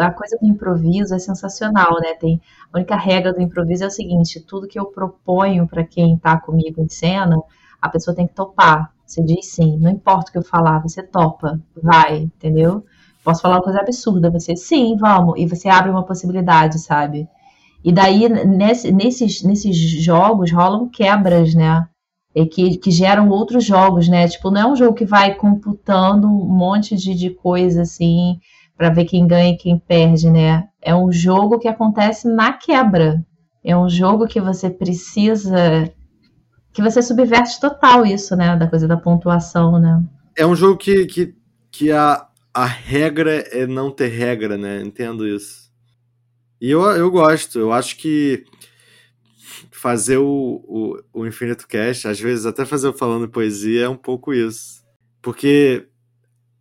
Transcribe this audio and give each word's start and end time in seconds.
a 0.00 0.10
coisa 0.10 0.36
do 0.38 0.46
improviso 0.46 1.14
é 1.14 1.18
sensacional, 1.18 1.94
né? 2.00 2.14
Tem, 2.14 2.40
a 2.70 2.76
única 2.76 2.94
regra 2.94 3.32
do 3.32 3.40
improviso 3.40 3.84
é 3.84 3.86
o 3.86 3.90
seguinte: 3.90 4.40
tudo 4.40 4.68
que 4.68 4.78
eu 4.78 4.86
proponho 4.86 5.66
para 5.66 5.84
quem 5.84 6.14
está 6.14 6.38
comigo 6.38 6.82
em 6.82 6.88
cena, 6.88 7.40
a 7.80 7.88
pessoa 7.88 8.14
tem 8.14 8.26
que 8.26 8.34
topar. 8.34 8.92
Você 9.06 9.22
diz 9.24 9.46
sim, 9.46 9.78
não 9.78 9.90
importa 9.90 10.28
o 10.28 10.32
que 10.32 10.38
eu 10.38 10.44
falar, 10.44 10.80
você 10.80 11.02
topa, 11.02 11.60
vai, 11.82 12.18
entendeu? 12.18 12.84
Posso 13.24 13.42
falar 13.42 13.56
uma 13.56 13.62
coisa 13.62 13.80
absurda, 13.80 14.30
você 14.30 14.54
sim, 14.54 14.96
vamos, 14.96 15.34
e 15.38 15.46
você 15.46 15.68
abre 15.68 15.90
uma 15.90 16.04
possibilidade, 16.04 16.78
sabe? 16.78 17.26
E 17.82 17.92
daí, 17.92 18.28
nesse, 18.28 18.92
nesses, 18.92 19.42
nesses 19.42 19.76
jogos, 19.76 20.52
rolam 20.52 20.88
quebras, 20.88 21.54
né? 21.54 21.88
Que, 22.52 22.76
que 22.76 22.90
geram 22.92 23.28
outros 23.30 23.64
jogos, 23.64 24.06
né? 24.06 24.28
Tipo, 24.28 24.50
não 24.50 24.60
é 24.60 24.66
um 24.66 24.76
jogo 24.76 24.94
que 24.94 25.04
vai 25.04 25.34
computando 25.34 26.28
um 26.28 26.46
monte 26.46 26.94
de, 26.94 27.14
de 27.14 27.30
coisa 27.30 27.82
assim 27.82 28.38
para 28.80 28.88
ver 28.88 29.04
quem 29.04 29.26
ganha 29.26 29.52
e 29.52 29.58
quem 29.58 29.78
perde, 29.78 30.30
né? 30.30 30.66
É 30.80 30.94
um 30.94 31.12
jogo 31.12 31.58
que 31.58 31.68
acontece 31.68 32.26
na 32.26 32.54
quebra. 32.54 33.22
É 33.62 33.76
um 33.76 33.90
jogo 33.90 34.26
que 34.26 34.40
você 34.40 34.70
precisa. 34.70 35.92
que 36.72 36.80
você 36.80 37.02
subverte 37.02 37.60
total 37.60 38.06
isso, 38.06 38.34
né? 38.34 38.56
Da 38.56 38.66
coisa 38.66 38.88
da 38.88 38.96
pontuação, 38.96 39.78
né? 39.78 40.02
É 40.34 40.46
um 40.46 40.56
jogo 40.56 40.78
que, 40.78 41.04
que, 41.04 41.34
que 41.70 41.92
a, 41.92 42.26
a 42.54 42.64
regra 42.64 43.44
é 43.52 43.66
não 43.66 43.90
ter 43.90 44.08
regra, 44.08 44.56
né? 44.56 44.80
Entendo 44.80 45.28
isso. 45.28 45.70
E 46.58 46.70
eu, 46.70 46.80
eu 46.80 47.10
gosto, 47.10 47.58
eu 47.58 47.74
acho 47.74 47.98
que 47.98 48.46
fazer 49.70 50.16
o, 50.16 50.24
o, 50.66 51.20
o 51.20 51.26
Infinito 51.26 51.68
Cast, 51.68 52.08
às 52.08 52.18
vezes 52.18 52.46
até 52.46 52.64
fazer 52.64 52.88
o 52.88 52.94
Falando 52.94 53.28
Poesia, 53.28 53.84
é 53.84 53.88
um 53.90 53.96
pouco 53.96 54.32
isso. 54.32 54.82
Porque 55.20 55.89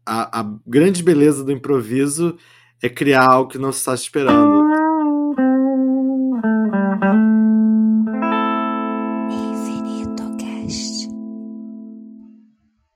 a, 0.10 0.40
a 0.40 0.56
grande 0.66 1.04
beleza 1.04 1.44
do 1.44 1.52
improviso 1.52 2.36
é 2.82 2.90
criar 2.90 3.26
algo 3.28 3.52
que 3.52 3.60
não 3.60 3.72
se 3.72 3.78
está 3.78 3.94
esperando. 3.94 4.68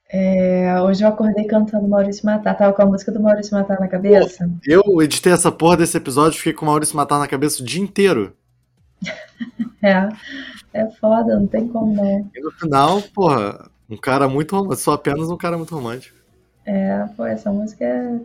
É, 0.10 0.80
hoje 0.82 1.04
eu 1.04 1.08
acordei 1.08 1.46
cantando 1.46 1.88
Maurício 1.88 2.26
Matar, 2.26 2.56
tava 2.56 2.74
com 2.74 2.82
a 2.82 2.86
música 2.86 3.12
do 3.12 3.20
Maurício 3.20 3.56
Matar 3.56 3.80
na 3.80 3.88
cabeça. 3.88 4.50
Eu 4.66 4.84
editei 5.02 5.34
essa 5.34 5.52
porra 5.52 5.78
desse 5.78 5.98
episódio 5.98 6.36
e 6.36 6.38
fiquei 6.40 6.54
com 6.54 6.66
o 6.66 6.70
Maurício 6.70 6.96
Matar 6.96 7.20
na 7.20 7.28
cabeça 7.28 7.62
o 7.62 7.66
dia 7.66 7.82
inteiro. 7.82 8.36
é, 9.84 10.10
é 10.74 10.90
foda, 11.00 11.38
não 11.38 11.46
tem 11.46 11.68
como 11.68 11.96
não. 11.96 12.30
E 12.34 12.42
no 12.42 12.52
final, 12.52 13.02
porra, 13.14 13.70
um 13.90 13.98
cara 13.98 14.28
muito 14.28 14.56
romântico, 14.56 14.82
só 14.82 14.94
apenas 14.94 15.30
um 15.30 15.38
cara 15.38 15.58
muito 15.58 15.76
romântico. 15.76 16.23
É, 16.66 17.06
pô, 17.16 17.26
essa 17.26 17.52
música 17.52 17.84
é. 17.84 18.20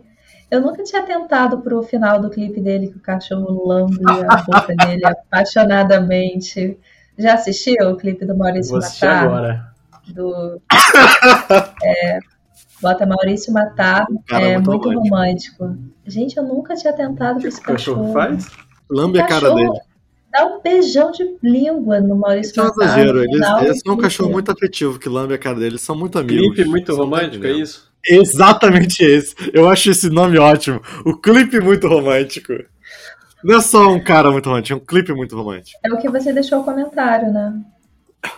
Eu 0.49 0.61
nunca 0.61 0.83
tinha 0.83 1.03
tentado 1.03 1.59
pro 1.59 1.83
final 1.83 2.19
do 2.19 2.29
clipe 2.29 2.59
dele, 2.59 2.87
que 2.87 2.97
o 2.97 3.01
cachorro 3.01 3.67
lambe 3.67 3.99
a 4.27 4.37
boca 4.43 4.75
dele 4.75 5.05
apaixonadamente. 5.05 6.77
Já 7.17 7.33
assistiu 7.33 7.89
o 7.89 7.97
clipe 7.97 8.25
do 8.25 8.35
Maurício 8.35 8.71
Vou 8.71 8.81
Matar? 8.81 9.23
agora. 9.25 9.69
Do. 10.07 10.61
É, 11.83 12.19
bota 12.81 13.05
Maurício 13.05 13.53
Matar. 13.53 14.07
é 14.31 14.53
muito, 14.55 14.71
muito 14.71 14.89
romântico. 14.89 15.65
romântico. 15.65 15.93
Gente, 16.05 16.37
eu 16.37 16.43
nunca 16.43 16.75
tinha 16.75 16.93
tentado 16.93 17.41
com 17.41 17.47
esse 17.47 17.61
cachorro. 17.61 18.13
faz? 18.13 18.47
Lambe 18.89 19.19
a 19.21 19.27
cara 19.27 19.53
dele. 19.53 19.79
Dá 20.31 20.45
um 20.45 20.61
beijão 20.61 21.11
de 21.11 21.37
língua 21.41 21.99
no 21.99 22.15
Maurício 22.15 22.51
Isso 22.51 22.61
é 22.61 22.63
um 22.63 22.67
exagero. 22.67 23.23
Eles, 23.23 23.47
eles 23.61 23.79
são 23.79 23.93
um 23.93 23.97
cachorro 23.97 24.31
muito 24.31 24.51
afetivo 24.51 24.99
que 24.99 25.09
lambe 25.09 25.33
a 25.33 25.37
cara 25.37 25.55
dele. 25.55 25.71
Eles 25.71 25.81
são 25.81 25.97
muito 25.97 26.19
amigos. 26.19 26.55
Clipe 26.55 26.69
muito 26.69 26.95
romântico, 26.95 27.45
é 27.45 27.51
isso? 27.51 27.89
Exatamente 28.07 29.03
esse. 29.03 29.35
Eu 29.53 29.67
acho 29.67 29.89
esse 29.89 30.09
nome 30.09 30.37
ótimo. 30.37 30.81
O 31.03 31.17
clipe 31.17 31.59
muito 31.59 31.87
romântico. 31.87 32.53
Não 33.43 33.57
é 33.57 33.61
só 33.61 33.89
um 33.89 34.03
cara 34.03 34.31
muito 34.31 34.47
romântico, 34.47 34.79
é 34.79 34.81
um 34.81 34.85
clipe 34.85 35.13
muito 35.13 35.35
romântico. 35.35 35.79
É 35.83 35.91
o 35.91 35.97
que 35.97 36.09
você 36.09 36.31
deixou 36.31 36.59
o 36.59 36.63
comentário, 36.63 37.31
né? 37.31 37.59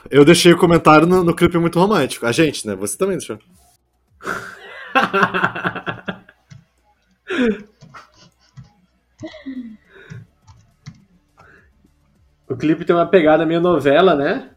Eu 0.10 0.24
deixei 0.24 0.54
o 0.54 0.58
comentário 0.58 1.08
no, 1.08 1.24
no 1.24 1.36
clipe 1.36 1.58
muito 1.58 1.80
romântico. 1.80 2.26
A 2.26 2.32
gente, 2.32 2.66
né? 2.68 2.76
Você 2.76 2.98
também 2.98 3.18
deixou. 3.18 3.40
o 12.52 12.58
clipe 12.58 12.84
tem 12.84 12.96
uma 12.96 13.06
pegada 13.06 13.46
meio 13.46 13.62
novela, 13.62 14.16
né? 14.16 14.50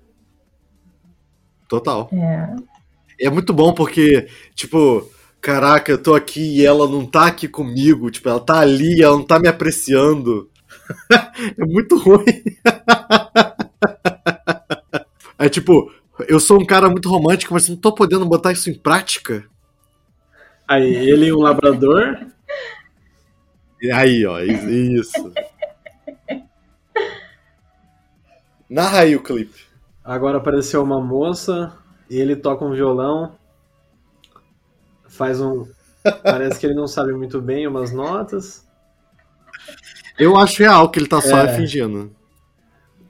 Total. 1.69 2.11
É. 2.13 3.27
É 3.27 3.31
muito 3.31 3.53
bom 3.53 3.73
porque, 3.73 4.29
tipo, 4.55 5.09
caraca, 5.41 5.93
eu 5.93 6.03
tô 6.03 6.15
aqui 6.15 6.59
e 6.59 6.67
ela 6.67 6.89
não 6.89 7.07
tá 7.07 7.27
aqui 7.27 7.47
comigo. 7.47 8.11
Tipo, 8.11 8.29
ela 8.29 8.41
tá 8.41 8.59
ali, 8.59 9.01
ela 9.01 9.17
não 9.17 9.25
tá 9.25 9.39
me 9.39 9.47
apreciando. 9.47 10.51
é 11.57 11.65
muito 11.65 11.97
ruim. 11.97 12.25
é 15.39 15.49
tipo, 15.49 15.93
eu 16.29 16.41
sou 16.41 16.61
um 16.61 16.67
cara 16.67 16.89
muito 16.89 17.09
romântico, 17.09 17.55
mas 17.55 17.69
não 17.69 17.77
tô 17.77 17.95
podendo 17.95 18.27
botar 18.27 18.53
isso 18.53 18.69
em 18.69 18.75
prática. 18.75 19.45
Aí, 20.67 20.95
ele 20.95 21.27
e 21.27 21.33
um 21.33 21.39
labrador. 21.39 22.27
Aí, 23.93 24.27
ó, 24.27 24.41
isso. 24.41 25.33
Narra 28.69 29.01
aí 29.01 29.15
o 29.15 29.23
clipe. 29.23 29.67
Agora 30.05 30.39
apareceu 30.39 30.83
uma 30.83 31.01
moça 31.01 31.73
e 32.11 32.19
ele 32.19 32.37
toca 32.37 32.65
um 32.65 32.73
violão, 32.73 33.33
faz 35.09 35.41
um. 35.41 35.67
Parece 36.23 36.61
que 36.61 36.67
ele 36.67 36.75
não 36.75 36.87
sabe 36.87 37.13
muito 37.13 37.41
bem 37.41 37.67
umas 37.67 37.93
notas. 37.93 38.67
Eu 40.19 40.37
acho 40.37 40.63
real 40.63 40.91
que 40.91 40.99
ele 40.99 41.09
tá 41.09 41.21
só 41.21 41.39
é. 41.39 41.57
fingindo. 41.57 42.11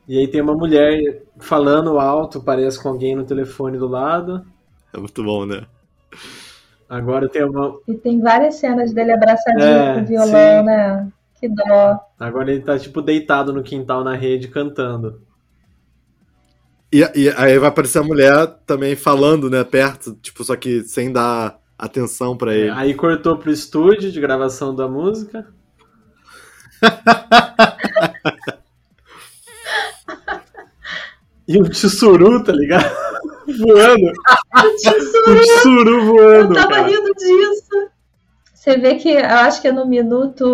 E 0.07 0.19
aí 0.19 0.29
tem 0.29 0.41
uma 0.41 0.55
mulher 0.55 1.23
falando 1.39 1.99
alto, 1.99 2.43
parece 2.43 2.81
com 2.83 2.91
alguém 2.91 3.17
no 3.17 3.25
telefone 3.25 3.79
do 3.79 3.89
lado. 3.89 4.45
É 4.93 4.99
muito 4.99 5.25
bom, 5.25 5.47
né? 5.47 5.67
Agora 6.89 7.29
tem 7.29 7.43
uma. 7.45 7.79
E 7.89 7.95
tem 7.95 8.21
várias 8.21 8.57
cenas 8.57 8.93
dele 8.93 9.13
abraçadinho 9.13 9.67
é, 9.67 9.95
com 9.95 10.01
o 10.03 10.07
violão, 10.07 10.61
sim. 10.61 10.67
né? 10.67 11.13
Que 11.41 11.49
dó. 11.49 11.99
Agora 12.21 12.53
ele 12.53 12.63
tá, 12.63 12.79
tipo, 12.79 13.03
deitado 13.03 13.53
no 13.53 13.63
quintal 13.63 14.05
na 14.05 14.15
rede 14.15 14.49
cantando. 14.49 15.23
E, 16.95 17.01
e, 17.17 17.29
aí 17.37 17.59
vai 17.59 17.71
aparecer 17.71 17.99
a 17.99 18.05
mulher 18.05 18.47
também 18.65 18.95
falando, 18.95 19.51
né, 19.51 19.65
perto, 19.65 20.15
tipo, 20.23 20.45
só 20.45 20.55
que 20.55 20.85
sem 20.85 21.13
dar 21.13 21.59
atenção 21.77 22.37
para 22.37 22.55
ele. 22.55 22.69
É, 22.69 22.73
aí 22.73 22.95
cortou 22.95 23.37
pro 23.37 23.51
estúdio 23.51 24.13
de 24.13 24.21
gravação 24.21 24.73
da 24.73 24.87
música. 24.87 25.45
e 31.49 31.59
o 31.59 31.69
Tsuru, 31.69 32.45
tá 32.45 32.53
ligado? 32.53 32.95
voando. 33.59 34.13
O 34.55 34.77
Tsuru. 34.77 35.33
O 35.33 35.41
Tsuru 35.41 36.05
voando. 36.07 36.55
Eu 36.55 36.63
tava 36.63 36.75
cara. 36.75 36.87
rindo 36.87 37.13
disso. 37.13 37.89
Você 38.55 38.79
vê 38.79 38.95
que 38.95 39.09
eu 39.11 39.27
acho 39.27 39.61
que 39.61 39.67
é 39.67 39.73
no 39.73 39.85
minuto. 39.85 40.47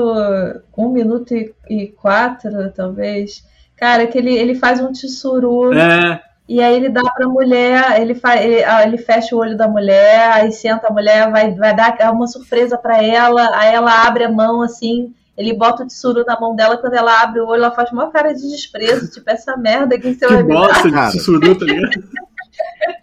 Um 0.74 0.88
minuto 0.88 1.34
e, 1.34 1.54
e 1.68 1.88
quatro, 1.88 2.72
talvez. 2.74 3.44
Cara, 3.76 4.06
que 4.06 4.16
ele, 4.16 4.34
ele 4.34 4.54
faz 4.54 4.80
um 4.80 4.90
tsuru. 4.90 5.74
É. 5.74 6.29
E 6.50 6.60
aí 6.60 6.74
ele 6.74 6.88
dá 6.88 7.02
para 7.02 7.26
a 7.26 7.28
mulher, 7.28 8.00
ele, 8.00 8.12
faz, 8.12 8.44
ele, 8.44 8.64
ah, 8.64 8.82
ele, 8.82 8.98
fecha 8.98 9.36
o 9.36 9.38
olho 9.38 9.56
da 9.56 9.68
mulher, 9.68 10.32
aí 10.32 10.50
senta 10.50 10.88
a 10.88 10.92
mulher, 10.92 11.30
vai, 11.30 11.54
vai 11.54 11.76
dar 11.76 12.12
uma 12.12 12.26
surpresa 12.26 12.76
para 12.76 13.00
ela, 13.00 13.56
aí 13.56 13.72
ela 13.72 14.04
abre 14.04 14.24
a 14.24 14.28
mão 14.28 14.60
assim, 14.60 15.14
ele 15.38 15.54
bota 15.54 15.84
o 15.84 15.86
tsuru 15.86 16.24
na 16.26 16.40
mão 16.40 16.56
dela, 16.56 16.76
quando 16.76 16.94
ela 16.94 17.22
abre 17.22 17.38
o 17.38 17.46
olho, 17.46 17.62
ela 17.62 17.70
faz 17.70 17.92
uma 17.92 18.10
cara 18.10 18.34
de 18.34 18.50
desprezo, 18.50 19.08
tipo, 19.12 19.30
essa 19.30 19.56
merda 19.56 19.96
que 19.96 20.12
você 20.12 20.26
vai 20.26 20.42
bosta 20.42 20.90
de 20.90 21.18
tsuru, 21.18 21.56
tá 21.56 21.64
ligado? 21.64 22.02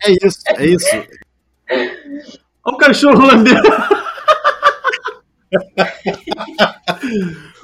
É 0.04 0.12
isso, 0.12 0.40
é 0.48 0.66
isso. 0.66 0.98
Olha 2.66 2.76
o 2.76 2.78
cachorro 2.78 3.28
lambendo. 3.28 3.62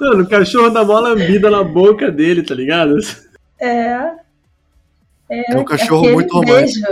Mano, 0.00 0.22
o 0.22 0.28
cachorro 0.30 0.70
dá 0.70 0.80
uma 0.80 0.98
lambida 0.98 1.50
na 1.50 1.62
boca 1.62 2.10
dele, 2.10 2.42
tá 2.42 2.54
ligado? 2.54 2.96
É. 3.60 4.23
É, 5.34 5.52
é 5.52 5.58
um 5.58 5.64
cachorro 5.64 6.12
muito 6.12 6.32
romântico. 6.32 6.86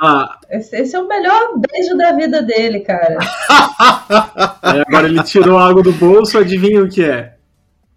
Ah. 0.00 0.38
Esse, 0.50 0.76
esse, 0.76 0.96
é 0.96 1.00
o 1.00 1.06
melhor 1.06 1.58
beijo 1.58 1.96
da 1.96 2.12
vida 2.12 2.42
dele, 2.42 2.80
cara. 2.80 3.18
Aí 4.62 4.80
agora 4.88 5.06
ele 5.06 5.22
tirou 5.22 5.58
água 5.58 5.82
do 5.82 5.92
bolso, 5.92 6.38
adivinha 6.38 6.82
o 6.82 6.88
que 6.88 7.04
é? 7.04 7.34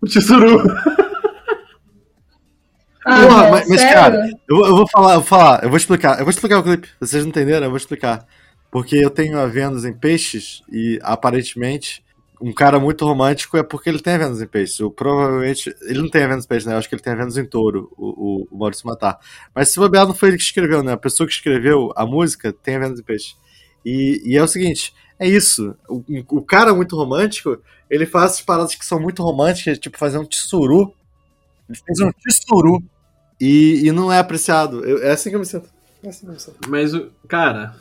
O 0.01 0.07
tsuru. 0.07 0.61
Ah, 3.05 3.21
Porra, 3.21 3.51
mas, 3.51 3.69
mas 3.69 3.83
cara, 3.83 4.29
eu, 4.49 4.65
eu, 4.65 4.75
vou 4.75 4.87
falar, 4.87 5.13
eu 5.13 5.19
vou 5.19 5.23
falar, 5.23 5.63
eu 5.63 5.69
vou 5.69 5.77
explicar, 5.77 6.17
eu 6.17 6.25
vou 6.25 6.31
explicar 6.31 6.59
o 6.59 6.63
clipe. 6.63 6.89
Vocês 6.99 7.23
não 7.23 7.29
entenderam? 7.29 7.65
Eu 7.65 7.69
vou 7.69 7.77
explicar. 7.77 8.25
Porque 8.71 8.97
eu 8.97 9.09
tenho 9.09 9.39
a 9.39 9.45
Vênus 9.45 9.85
em 9.85 9.93
peixes 9.93 10.61
e 10.71 10.99
aparentemente 11.01 12.03
um 12.41 12.53
cara 12.53 12.79
muito 12.79 13.05
romântico 13.05 13.57
é 13.57 13.63
porque 13.63 13.89
ele 13.89 13.99
tem 13.99 14.13
a 14.13 14.17
Vênus 14.17 14.41
em 14.41 14.47
peixes. 14.47 14.79
Eu, 14.79 14.91
provavelmente. 14.91 15.75
Ele 15.81 16.01
não 16.01 16.09
tem 16.09 16.23
a 16.23 16.27
Vênus 16.27 16.45
em 16.45 16.47
peixes, 16.47 16.65
né? 16.65 16.73
Eu 16.73 16.77
acho 16.77 16.89
que 16.89 16.95
ele 16.95 17.01
tem 17.01 17.13
a 17.13 17.15
Vênus 17.15 17.37
em 17.37 17.45
touro, 17.45 17.91
o, 17.97 18.07
o, 18.07 18.47
o 18.51 18.57
Maurício 18.57 18.87
Matar. 18.87 19.19
Mas 19.53 19.69
se 19.69 19.79
bobear, 19.79 20.07
não 20.07 20.13
foi 20.13 20.29
ele 20.29 20.37
que 20.37 20.43
escreveu, 20.43 20.83
né? 20.83 20.93
A 20.93 20.97
pessoa 20.97 21.27
que 21.27 21.33
escreveu 21.33 21.91
a 21.95 22.05
música 22.05 22.51
tem 22.51 22.75
a 22.75 22.79
Vênus 22.79 22.99
em 22.99 23.03
peixes. 23.03 23.37
E, 23.85 24.21
e 24.25 24.37
é 24.37 24.43
o 24.43 24.47
seguinte: 24.47 24.93
É 25.19 25.27
isso. 25.27 25.75
O, 25.87 26.03
o 26.37 26.41
cara 26.41 26.73
muito 26.73 26.95
romântico, 26.95 27.59
ele 27.89 28.05
faz 28.05 28.31
essas 28.31 28.41
paradas 28.41 28.75
que 28.75 28.85
são 28.85 28.99
muito 28.99 29.23
românticas, 29.23 29.79
tipo 29.79 29.97
fazer 29.97 30.17
um 30.17 30.25
tissuru. 30.25 30.93
Ele 31.69 31.79
fez 31.85 31.99
um 31.99 32.11
tissuru. 32.11 32.83
E, 33.39 33.87
e 33.87 33.91
não 33.91 34.11
é 34.11 34.19
apreciado. 34.19 34.83
Eu, 34.85 35.03
é 35.03 35.11
assim 35.11 35.29
que 35.29 35.35
eu 35.35 35.39
me 35.39 35.45
sinto. 35.45 35.69
É 36.03 36.09
assim 36.09 36.21
que 36.21 36.27
eu 36.27 36.33
me 36.33 36.39
sinto. 36.39 36.57
Mas, 36.69 36.91
cara, 37.27 37.75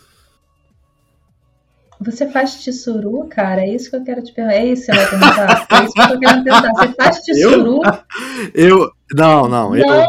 Você 2.04 2.28
faz 2.28 2.62
tissuru, 2.62 3.26
cara? 3.28 3.62
É 3.62 3.68
isso 3.74 3.90
que 3.90 3.96
eu 3.96 4.04
quero 4.04 4.22
te 4.22 4.32
perguntar. 4.32 4.56
É 4.56 4.64
isso 4.66 4.86
que 4.86 4.92
você 4.92 4.98
vai 4.98 5.10
perguntar? 5.10 5.66
É 5.70 5.84
isso 5.84 5.92
que 5.92 6.00
eu 6.00 6.08
tô 6.08 6.18
querendo 6.18 6.44
perguntar. 6.44 6.72
Você 6.74 6.88
faz 6.94 7.18
tissuru? 7.24 7.80
Eu. 8.54 8.90
Não, 9.14 9.48
não. 9.48 9.76
Eu, 9.76 9.86
Não, 9.86 10.06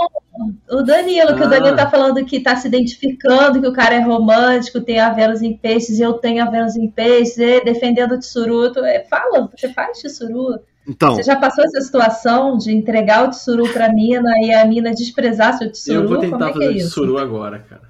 o 0.72 0.84
Danilo, 0.84 1.36
que 1.36 1.44
Ah. 1.44 1.46
o 1.46 1.50
Danilo 1.50 1.76
tá 1.76 1.90
falando 1.90 2.26
que 2.26 2.40
tá 2.40 2.56
se 2.56 2.68
identificando, 2.68 3.62
que 3.62 3.68
o 3.68 3.74
cara 3.74 3.96
é 3.96 4.00
romântico, 4.00 4.82
tem 4.82 5.00
a 5.00 5.12
Vênus 5.12 5.42
em 5.42 5.56
peixes, 5.56 6.00
e 6.00 6.02
eu 6.02 6.14
tenho 6.14 6.44
a 6.44 6.50
Vênus 6.50 6.76
em 6.76 6.88
peixes, 6.90 7.38
e 7.38 7.62
defendendo 7.64 8.14
o 8.14 8.20
tissuru. 8.20 8.72
Tu- 8.74 8.84
é, 8.84 9.04
Fala, 9.06 9.50
você 9.56 9.70
faz 9.74 10.00
tissuru? 10.00 10.60
então, 10.88 11.16
Você 11.16 11.24
já 11.24 11.36
passou 11.36 11.64
essa 11.64 11.82
situação 11.82 12.58
de 12.58 12.72
entregar 12.76 13.26
o 13.28 13.30
tissuru 13.30 13.68
pra 13.72 13.92
mina 13.94 14.30
e 14.42 14.54
a 14.54 14.66
mina 14.66 14.92
desprezar 14.92 15.58
seu 15.58 15.72
tissuru? 15.72 16.02
eu 16.04 16.08
vou 16.10 16.18
tentar 16.20 16.50
é 16.50 16.54
que 16.54 16.64
é 16.64 16.68
fazer 16.68 16.78
isso? 16.80 16.90
suru 16.90 17.18
agora, 17.18 17.60
cara. 17.60 17.82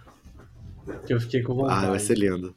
Que 1.08 1.14
eu 1.14 1.20
fiquei 1.20 1.42
com 1.42 1.56
vontade. 1.56 1.86
Ah, 1.86 1.90
vai 1.90 2.00
ser 2.00 2.18
lindo. 2.18 2.54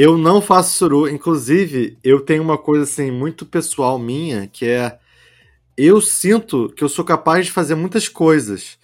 Eu 0.00 0.16
não 0.16 0.40
faço 0.40 0.78
suru, 0.78 1.08
inclusive, 1.08 1.98
eu 2.04 2.20
tenho 2.20 2.40
uma 2.40 2.56
coisa 2.56 2.84
assim 2.84 3.10
muito 3.10 3.44
pessoal 3.44 3.98
minha, 3.98 4.46
que 4.46 4.64
é 4.64 4.96
eu 5.76 6.00
sinto 6.00 6.68
que 6.68 6.84
eu 6.84 6.88
sou 6.88 7.04
capaz 7.04 7.46
de 7.46 7.50
fazer 7.50 7.74
muitas 7.74 8.06
coisas. 8.06 8.78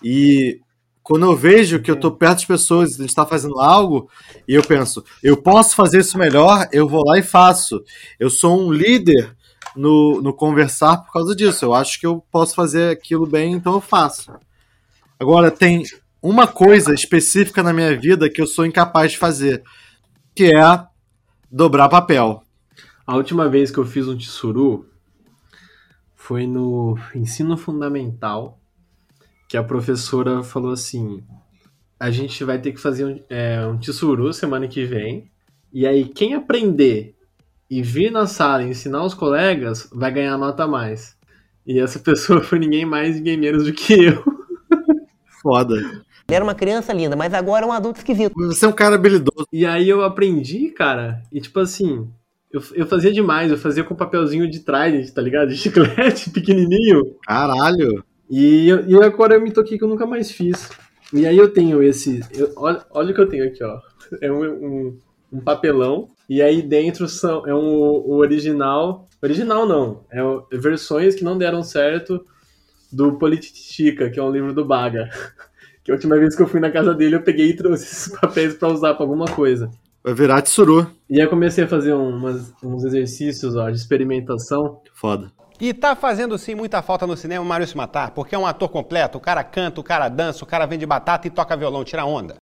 E 0.00 0.60
quando 1.02 1.26
eu 1.26 1.34
vejo 1.34 1.80
que 1.80 1.90
eu 1.90 1.98
tô 1.98 2.12
perto 2.12 2.34
das 2.34 2.44
pessoas, 2.44 2.94
a 2.94 3.02
gente 3.02 3.12
tá 3.12 3.26
fazendo 3.26 3.58
algo, 3.58 4.08
e 4.46 4.54
eu 4.54 4.62
penso, 4.62 5.04
eu 5.24 5.36
posso 5.36 5.74
fazer 5.74 5.98
isso 5.98 6.16
melhor, 6.16 6.68
eu 6.70 6.88
vou 6.88 7.04
lá 7.04 7.18
e 7.18 7.22
faço. 7.24 7.82
Eu 8.16 8.30
sou 8.30 8.64
um 8.64 8.72
líder 8.72 9.36
no, 9.74 10.22
no 10.22 10.32
conversar 10.32 10.98
por 10.98 11.12
causa 11.12 11.34
disso. 11.34 11.64
Eu 11.64 11.74
acho 11.74 11.98
que 11.98 12.06
eu 12.06 12.24
posso 12.30 12.54
fazer 12.54 12.92
aquilo 12.92 13.26
bem, 13.26 13.54
então 13.54 13.72
eu 13.72 13.80
faço. 13.80 14.32
Agora, 15.18 15.50
tem 15.50 15.82
uma 16.22 16.46
coisa 16.46 16.94
específica 16.94 17.60
na 17.60 17.72
minha 17.72 17.98
vida 17.98 18.30
que 18.30 18.40
eu 18.40 18.46
sou 18.46 18.64
incapaz 18.64 19.10
de 19.10 19.18
fazer, 19.18 19.64
que 20.34 20.54
é 20.54 20.86
dobrar 21.50 21.88
papel. 21.88 22.44
A 23.06 23.16
última 23.16 23.48
vez 23.48 23.70
que 23.70 23.78
eu 23.78 23.84
fiz 23.84 24.06
um 24.06 24.16
tissuru 24.16 24.88
foi 26.14 26.46
no 26.46 26.96
ensino 27.14 27.56
fundamental, 27.56 28.60
que 29.48 29.56
a 29.56 29.64
professora 29.64 30.42
falou 30.42 30.72
assim: 30.72 31.22
a 31.98 32.10
gente 32.10 32.44
vai 32.44 32.58
ter 32.60 32.72
que 32.72 32.80
fazer 32.80 33.04
um, 33.04 33.20
é, 33.28 33.66
um 33.66 34.32
semana 34.32 34.68
que 34.68 34.84
vem, 34.84 35.30
e 35.72 35.86
aí 35.86 36.04
quem 36.04 36.34
aprender 36.34 37.14
e 37.68 37.82
vir 37.82 38.10
na 38.10 38.26
sala 38.26 38.62
ensinar 38.62 39.04
os 39.04 39.14
colegas 39.14 39.88
vai 39.92 40.10
ganhar 40.10 40.36
nota 40.38 40.66
mais. 40.66 41.16
E 41.66 41.78
essa 41.78 41.98
pessoa 42.00 42.40
foi 42.40 42.58
ninguém 42.58 42.84
mais, 42.84 43.16
ninguém 43.16 43.36
menos 43.36 43.64
do 43.64 43.72
que 43.72 43.92
eu. 43.92 44.39
Foda. 45.42 45.74
Ele 45.76 46.36
era 46.36 46.44
uma 46.44 46.54
criança 46.54 46.92
linda, 46.92 47.16
mas 47.16 47.34
agora 47.34 47.64
é 47.64 47.68
um 47.68 47.72
adulto 47.72 47.98
esquisito. 47.98 48.32
Você 48.36 48.64
é 48.64 48.68
um 48.68 48.72
cara 48.72 48.94
habilidoso. 48.94 49.46
E 49.52 49.66
aí 49.66 49.88
eu 49.88 50.02
aprendi, 50.04 50.68
cara, 50.70 51.22
e 51.32 51.40
tipo 51.40 51.58
assim, 51.58 52.08
eu, 52.52 52.62
eu 52.74 52.86
fazia 52.86 53.12
demais, 53.12 53.50
eu 53.50 53.58
fazia 53.58 53.82
com 53.82 53.94
papelzinho 53.96 54.48
de 54.48 54.60
Trident, 54.60 55.10
tá 55.12 55.20
ligado? 55.22 55.48
De 55.48 55.56
chiclete 55.56 56.30
pequenininho. 56.30 57.16
Caralho. 57.26 58.04
E, 58.30 58.68
eu- 58.68 58.86
e 58.86 59.02
agora 59.02 59.34
eu 59.34 59.40
me 59.40 59.50
toquei 59.50 59.76
que 59.78 59.82
eu 59.84 59.88
nunca 59.88 60.06
mais 60.06 60.30
fiz. 60.30 60.70
E 61.12 61.26
aí 61.26 61.36
eu 61.36 61.52
tenho 61.52 61.82
esse. 61.82 62.20
eu- 62.32 62.52
olha, 62.56 62.84
olha 62.92 63.10
o 63.10 63.14
que 63.14 63.20
eu 63.20 63.28
tenho 63.28 63.46
aqui, 63.48 63.64
ó. 63.64 63.80
É 64.20 64.30
um, 64.30 64.44
um, 64.44 64.98
um 65.32 65.40
papelão. 65.40 66.08
E 66.28 66.40
aí 66.40 66.62
dentro 66.62 67.08
são, 67.08 67.44
é 67.46 67.54
um, 67.54 67.58
o 67.60 68.14
original. 68.18 69.08
Original 69.20 69.66
não. 69.66 70.04
É 70.12 70.20
versões 70.56 71.16
que 71.16 71.24
não 71.24 71.36
deram 71.36 71.62
certo 71.64 72.24
do 72.92 73.18
Politica, 73.18 74.10
que 74.10 74.18
é 74.18 74.22
um 74.22 74.30
livro 74.30 74.52
do 74.54 74.64
Baga. 74.64 75.08
Que 75.82 75.90
a 75.90 75.94
última 75.94 76.18
vez 76.18 76.36
que 76.36 76.42
eu 76.42 76.46
fui 76.46 76.60
na 76.60 76.70
casa 76.70 76.92
dele, 76.94 77.16
eu 77.16 77.22
peguei 77.22 77.48
e 77.48 77.56
trouxe 77.56 77.84
esses 77.90 78.20
papéis 78.20 78.52
pra 78.52 78.68
usar 78.68 78.92
pra 78.92 79.02
alguma 79.02 79.24
coisa. 79.24 79.70
Vai 80.04 80.12
virar 80.12 80.42
tsuru. 80.42 80.86
E 81.08 81.14
aí 81.18 81.24
eu 81.24 81.30
comecei 81.30 81.64
a 81.64 81.68
fazer 81.68 81.94
umas- 81.94 82.52
uns 82.62 82.84
exercícios 82.84 83.56
ó, 83.56 83.70
de 83.70 83.78
experimentação. 83.78 84.82
Foda. 84.92 85.32
E 85.58 85.72
tá 85.72 85.96
fazendo 85.96 86.36
sim 86.36 86.54
muita 86.54 86.82
falta 86.82 87.06
no 87.06 87.16
cinema 87.16 87.42
o 87.42 87.48
Maurício 87.48 87.78
Matar, 87.78 88.10
porque 88.10 88.34
é 88.34 88.38
um 88.38 88.44
ator 88.46 88.68
completo, 88.68 89.16
o 89.16 89.20
cara 89.22 89.42
canta, 89.42 89.80
o 89.80 89.84
cara 89.84 90.08
dança, 90.10 90.44
o 90.44 90.46
cara 90.46 90.66
vende 90.66 90.84
batata 90.84 91.26
e 91.26 91.30
toca 91.30 91.56
violão, 91.56 91.82
tira 91.82 92.04
onda. 92.04 92.36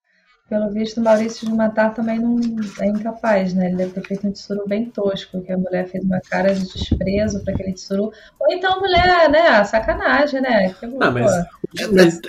Pelo 0.47 0.69
visto, 0.69 0.99
o 0.99 1.03
Maurício 1.03 1.47
de 1.47 1.53
Matar 1.55 1.91
também 1.95 2.19
não 2.19 2.39
é 2.79 2.85
incapaz, 2.87 3.51
né? 3.55 3.65
Ele 3.65 3.77
deve 3.77 3.93
ter 3.93 4.07
feito 4.07 4.27
um 4.27 4.31
tissuru 4.31 4.63
bem 4.67 4.85
tosco, 4.85 5.41
que 5.41 5.51
a 5.51 5.57
mulher 5.57 5.87
fez 5.87 6.03
uma 6.03 6.19
cara 6.29 6.53
de 6.53 6.71
desprezo 6.71 7.43
para 7.43 7.51
aquele 7.55 7.73
tissuru. 7.73 8.11
Ou 8.39 8.51
então 8.51 8.73
a 8.73 8.79
mulher, 8.79 9.27
né? 9.31 9.63
Sacanagem, 9.63 10.41
né? 10.41 10.71
Que, 10.79 10.85
Ah, 11.01 11.09
mas- 11.09 11.31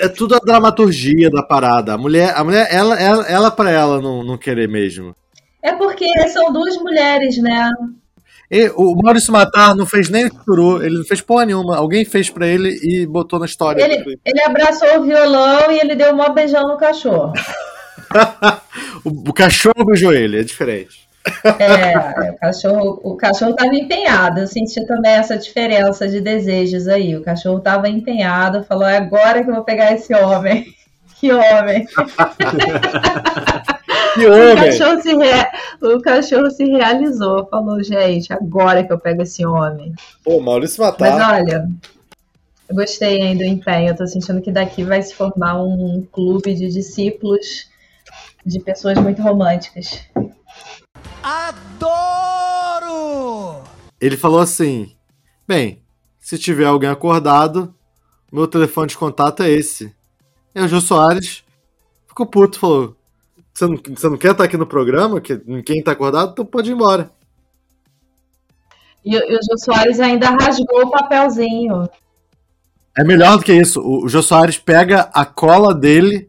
É, 0.00 0.06
é 0.06 0.08
tudo 0.08 0.34
a 0.34 0.38
dramaturgia 0.38 1.30
da 1.30 1.42
parada. 1.42 1.92
A 1.92 1.98
mulher, 1.98 2.32
a 2.34 2.42
mulher 2.42 2.66
ela, 2.70 2.98
ela, 2.98 3.26
ela 3.28 3.50
pra 3.50 3.70
ela 3.70 4.00
não, 4.00 4.24
não 4.24 4.38
querer 4.38 4.66
mesmo. 4.66 5.14
É 5.62 5.72
porque 5.74 6.06
são 6.30 6.50
duas 6.50 6.74
mulheres, 6.78 7.36
né? 7.36 7.70
E 8.50 8.70
o 8.76 8.94
Maurício 8.94 9.32
Matar 9.32 9.74
não 9.74 9.84
fez 9.84 10.08
nem 10.08 10.26
o 10.26 10.30
tsuru, 10.30 10.82
ele 10.82 10.98
não 10.98 11.04
fez 11.04 11.20
porra 11.20 11.44
nenhuma. 11.44 11.76
Alguém 11.76 12.04
fez 12.04 12.30
pra 12.30 12.46
ele 12.46 12.78
e 12.82 13.04
botou 13.04 13.38
na 13.40 13.44
história. 13.46 13.82
Ele, 13.82 14.18
ele 14.24 14.42
abraçou 14.42 15.00
o 15.00 15.02
violão 15.02 15.70
e 15.70 15.80
ele 15.80 15.94
deu 15.96 16.12
um 16.12 16.16
maior 16.16 16.32
beijão 16.32 16.66
no 16.66 16.78
cachorro. 16.78 17.32
O, 19.04 19.30
o 19.30 19.32
cachorro 19.32 19.84
beijou 19.84 20.12
ele, 20.12 20.40
é 20.40 20.42
diferente. 20.42 21.06
É, 21.58 22.30
o 22.30 22.36
cachorro, 22.38 23.00
o 23.04 23.16
cachorro 23.16 23.52
estava 23.52 23.74
empenhado. 23.74 24.40
Eu 24.40 24.46
senti 24.46 24.84
também 24.86 25.12
essa 25.12 25.36
diferença 25.38 26.08
de 26.08 26.20
desejos 26.20 26.88
aí. 26.88 27.16
O 27.16 27.22
cachorro 27.22 27.58
estava 27.58 27.88
empenhado, 27.88 28.64
falou: 28.64 28.84
é 28.86 28.96
agora 28.96 29.42
que 29.44 29.50
eu 29.50 29.54
vou 29.54 29.64
pegar 29.64 29.92
esse 29.92 30.14
homem. 30.14 30.66
Que 31.18 31.32
homem! 31.32 31.86
Que 34.14 34.26
O 34.26 34.32
homem! 34.32 34.56
cachorro, 34.56 35.00
se 35.02 35.14
rea- 35.16 35.50
o 35.82 36.00
cachorro 36.00 36.50
se 36.50 36.64
realizou, 36.64 37.46
falou: 37.46 37.82
gente, 37.82 38.32
agora 38.32 38.82
que 38.84 38.92
eu 38.92 38.98
pego 38.98 39.22
esse 39.22 39.44
homem. 39.46 39.94
Pô, 40.24 40.40
Maurício 40.40 40.82
Mas 40.82 40.98
Matar. 40.98 41.34
olha, 41.40 41.68
eu 42.68 42.74
gostei 42.76 43.22
aí 43.22 43.34
do 43.36 43.44
empenho. 43.44 43.90
Eu 43.90 43.96
tô 43.96 44.06
sentindo 44.06 44.40
que 44.42 44.50
daqui 44.50 44.84
vai 44.84 45.02
se 45.02 45.14
formar 45.14 45.62
um 45.62 46.06
clube 46.12 46.54
de 46.54 46.68
discípulos 46.68 47.66
de 48.46 48.60
pessoas 48.60 48.96
muito 48.98 49.20
românticas. 49.20 50.00
Adoro! 52.26 53.62
Ele 54.00 54.16
falou 54.16 54.40
assim: 54.40 54.94
Bem, 55.46 55.82
se 56.18 56.38
tiver 56.38 56.64
alguém 56.66 56.88
acordado, 56.88 57.74
meu 58.32 58.46
telefone 58.46 58.88
de 58.88 58.96
contato 58.96 59.42
é 59.42 59.50
esse. 59.50 59.94
E 60.54 60.60
o 60.60 60.68
Jô 60.68 60.80
Soares 60.80 61.42
ficou 62.06 62.26
puto, 62.26 62.58
falou: 62.58 62.96
Você 63.52 63.66
não, 63.66 63.76
você 63.96 64.08
não 64.08 64.16
quer 64.16 64.32
estar 64.32 64.44
aqui 64.44 64.56
no 64.56 64.66
programa? 64.66 65.20
Que 65.20 65.40
ninguém 65.46 65.82
tá 65.82 65.92
acordado? 65.92 66.32
Então 66.32 66.44
pode 66.46 66.70
ir 66.70 66.74
embora. 66.74 67.10
E, 69.04 69.16
o- 69.16 69.20
e 69.30 69.36
o 69.36 69.40
Jô 69.42 69.58
Soares 69.58 70.00
ainda 70.00 70.30
rasgou 70.30 70.82
o 70.86 70.90
papelzinho. 70.90 71.88
É 72.98 73.04
melhor 73.04 73.36
do 73.38 73.44
que 73.44 73.52
isso. 73.52 73.80
O, 73.80 74.04
o 74.04 74.08
Jô 74.08 74.22
Soares 74.22 74.58
pega 74.58 75.02
a 75.12 75.24
cola 75.24 75.74
dele. 75.74 76.28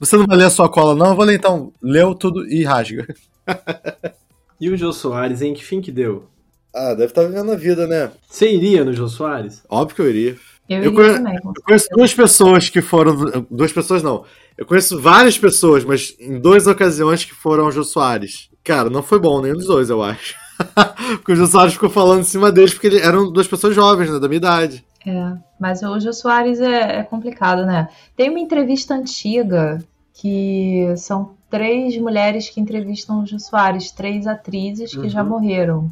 Você 0.00 0.16
não 0.16 0.26
vai 0.26 0.36
ler 0.36 0.44
a 0.44 0.50
sua 0.50 0.68
cola, 0.68 0.94
não? 0.96 1.10
Eu 1.10 1.14
vou 1.14 1.24
ler 1.24 1.34
então. 1.36 1.72
Leu 1.82 2.14
tudo 2.14 2.44
e 2.48 2.64
rasga. 2.64 3.06
E 4.60 4.68
o 4.68 4.76
Jô 4.76 4.92
Soares, 4.92 5.40
hein? 5.40 5.54
Que 5.54 5.64
fim 5.64 5.80
que 5.80 5.90
deu? 5.90 6.26
Ah, 6.74 6.90
deve 6.90 7.06
estar 7.06 7.22
vivendo 7.24 7.50
a 7.50 7.56
vida, 7.56 7.86
né? 7.86 8.10
Você 8.28 8.46
iria 8.52 8.84
no 8.84 8.92
Jô 8.92 9.08
Soares? 9.08 9.62
Óbvio 9.70 9.96
que 9.96 10.02
eu 10.02 10.10
iria. 10.10 10.36
Eu, 10.68 10.76
Eu 10.76 10.78
iria 10.78 10.92
conhe- 10.92 11.14
também. 11.14 11.34
Eu 11.42 11.62
conheço 11.64 11.88
duas 11.92 12.12
pessoas 12.12 12.68
que 12.68 12.82
foram. 12.82 13.46
Duas 13.50 13.72
pessoas 13.72 14.02
não. 14.02 14.24
Eu 14.58 14.66
conheço 14.66 15.00
várias 15.00 15.38
pessoas, 15.38 15.82
mas 15.82 16.14
em 16.20 16.38
duas 16.38 16.66
ocasiões 16.66 17.24
que 17.24 17.32
foram 17.34 17.64
ao 17.64 17.72
Jô 17.72 17.82
Soares. 17.82 18.50
Cara, 18.62 18.90
não 18.90 19.02
foi 19.02 19.18
bom 19.18 19.40
nenhum 19.40 19.54
dos 19.56 19.64
dois, 19.66 19.88
eu 19.88 20.02
acho. 20.02 20.34
porque 21.16 21.32
o 21.32 21.36
Jô 21.36 21.46
Soares 21.46 21.72
ficou 21.72 21.88
falando 21.88 22.20
em 22.20 22.24
cima 22.24 22.52
deles 22.52 22.74
porque 22.74 22.88
eram 23.02 23.32
duas 23.32 23.48
pessoas 23.48 23.74
jovens, 23.74 24.10
né? 24.10 24.18
Da 24.20 24.28
minha 24.28 24.36
idade. 24.36 24.84
É, 25.06 25.32
mas 25.58 25.82
o 25.82 25.98
Jô 25.98 26.12
Soares 26.12 26.60
é, 26.60 26.98
é 26.98 27.02
complicado, 27.02 27.64
né? 27.64 27.88
Tem 28.16 28.28
uma 28.28 28.38
entrevista 28.40 28.94
antiga 28.94 29.82
que 30.12 30.92
são 30.96 31.30
três 31.48 31.96
mulheres 31.98 32.50
que 32.50 32.60
entrevistam 32.60 33.20
o 33.22 33.26
Jô 33.26 33.38
Soares, 33.38 33.90
três 33.90 34.26
atrizes 34.26 34.94
que 34.94 35.08
já 35.08 35.22
Uhum. 35.22 35.28
morreram. 35.30 35.88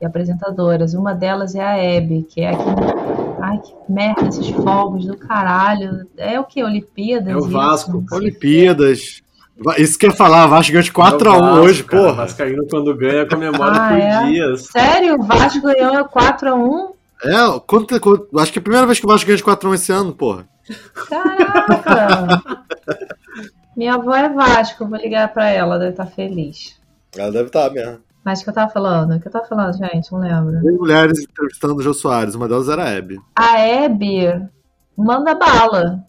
E 0.00 0.04
apresentadoras. 0.06 0.92
Uma 0.94 1.14
delas 1.14 1.54
é 1.54 1.64
a 1.64 1.76
Hebe, 1.76 2.22
que 2.28 2.40
é 2.42 2.50
aquele. 2.50 2.76
Ai, 3.40 3.58
que 3.58 3.72
merda, 3.88 4.28
esses 4.28 4.48
fogos 4.50 5.06
do 5.06 5.16
caralho. 5.16 6.06
É 6.16 6.38
o 6.40 6.44
que? 6.44 6.62
Olimpíadas? 6.62 7.28
É 7.28 7.36
o 7.36 7.40
isso? 7.40 7.50
Vasco. 7.50 8.04
Sei. 8.08 8.18
Olimpíadas. 8.18 9.22
Isso 9.78 9.98
quer 9.98 10.14
falar, 10.14 10.46
Vasco 10.48 10.72
ganhou 10.72 10.84
de 10.84 10.92
4x1 10.92 11.56
É 11.56 11.60
hoje, 11.60 11.84
cara. 11.84 12.02
porra. 12.02 12.14
Vascaíno 12.24 12.66
quando 12.70 12.94
ganha 12.94 13.26
comemora 13.26 13.72
Ah, 13.76 13.88
por 13.88 13.98
é? 13.98 14.24
dias. 14.26 14.66
Sério? 14.66 15.14
O 15.18 15.22
Vasco 15.22 15.60
ganhou 15.62 16.04
4x1? 16.06 16.95
É, 17.24 17.60
quanto, 17.66 17.98
quanto- 18.00 18.38
acho 18.38 18.52
que 18.52 18.58
é 18.58 18.60
a 18.60 18.62
primeira 18.62 18.86
vez 18.86 18.98
que 19.00 19.06
o 19.06 19.08
Vasco 19.08 19.26
ganha 19.26 19.36
de 19.36 19.44
4x1 19.44 19.74
esse 19.74 19.92
ano, 19.92 20.12
porra. 20.14 20.46
Caraca! 21.08 22.42
Minha 23.76 23.94
avó 23.94 24.14
é 24.14 24.28
Vasco, 24.28 24.86
vou 24.86 24.98
ligar 24.98 25.32
pra 25.32 25.48
ela, 25.48 25.78
deve 25.78 25.90
estar 25.90 26.06
feliz. 26.06 26.78
Ela 27.16 27.30
deve 27.30 27.46
estar 27.46 27.70
mesmo. 27.70 27.98
Mas 28.24 28.40
o 28.40 28.44
que 28.44 28.50
eu 28.50 28.54
tava 28.54 28.72
falando? 28.72 29.14
O 29.14 29.20
que 29.20 29.28
eu 29.28 29.32
tava 29.32 29.46
falando, 29.46 29.76
gente? 29.76 30.10
Não 30.10 30.18
lembro. 30.18 30.60
Três 30.60 30.76
mulheres 30.78 31.18
entrevistando 31.20 31.76
o 31.76 31.82
Jô 31.82 31.94
Soares, 31.94 32.34
uma 32.34 32.48
delas 32.48 32.68
era 32.68 32.84
a 32.84 32.88
Hebe. 32.90 33.20
A 33.36 33.60
Hebe 33.60 34.48
manda 34.96 35.34
bala. 35.34 36.04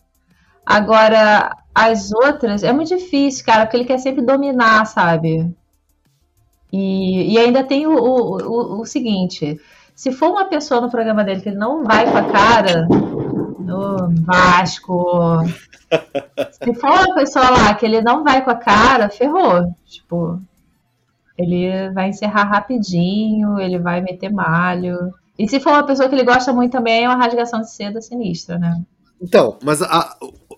Agora, 0.65 1.55
as 1.75 2.11
outras, 2.11 2.63
é 2.63 2.73
muito 2.73 2.95
difícil, 2.97 3.45
cara, 3.45 3.65
porque 3.65 3.77
ele 3.77 3.85
quer 3.85 3.99
sempre 3.99 4.21
dominar, 4.25 4.85
sabe? 4.85 5.53
E, 6.71 7.33
e 7.33 7.37
ainda 7.37 7.63
tem 7.63 7.85
o, 7.85 7.93
o, 7.95 8.37
o, 8.41 8.81
o 8.81 8.85
seguinte: 8.85 9.59
se 9.97 10.11
for 10.11 10.29
uma 10.29 10.45
pessoa 10.45 10.79
no 10.79 10.91
programa 10.91 11.23
dele 11.23 11.41
que 11.41 11.49
ele 11.49 11.57
não 11.57 11.83
vai 11.83 12.05
com 12.05 12.17
a 12.19 12.23
cara, 12.31 12.87
o 12.87 14.09
Vasco. 14.23 15.43
Se 16.51 16.71
for 16.75 16.91
uma 16.91 17.15
pessoa 17.15 17.49
lá 17.49 17.73
que 17.73 17.83
ele 17.83 17.99
não 17.99 18.23
vai 18.23 18.43
com 18.43 18.51
a 18.51 18.55
cara, 18.55 19.09
ferrou. 19.09 19.73
Tipo, 19.87 20.39
ele 21.35 21.89
vai 21.93 22.09
encerrar 22.09 22.43
rapidinho, 22.43 23.59
ele 23.59 23.79
vai 23.79 23.99
meter 23.99 24.31
malho. 24.31 25.11
E 25.37 25.49
se 25.49 25.59
for 25.59 25.71
uma 25.71 25.83
pessoa 25.83 26.07
que 26.07 26.13
ele 26.13 26.23
gosta 26.23 26.53
muito 26.53 26.73
também, 26.73 27.03
é 27.03 27.09
uma 27.09 27.17
rasgação 27.17 27.61
de 27.61 27.71
seda 27.71 27.99
sinistra, 27.99 28.59
né? 28.59 28.79
Então, 29.19 29.57
mas 29.63 29.81
a, 29.81 30.15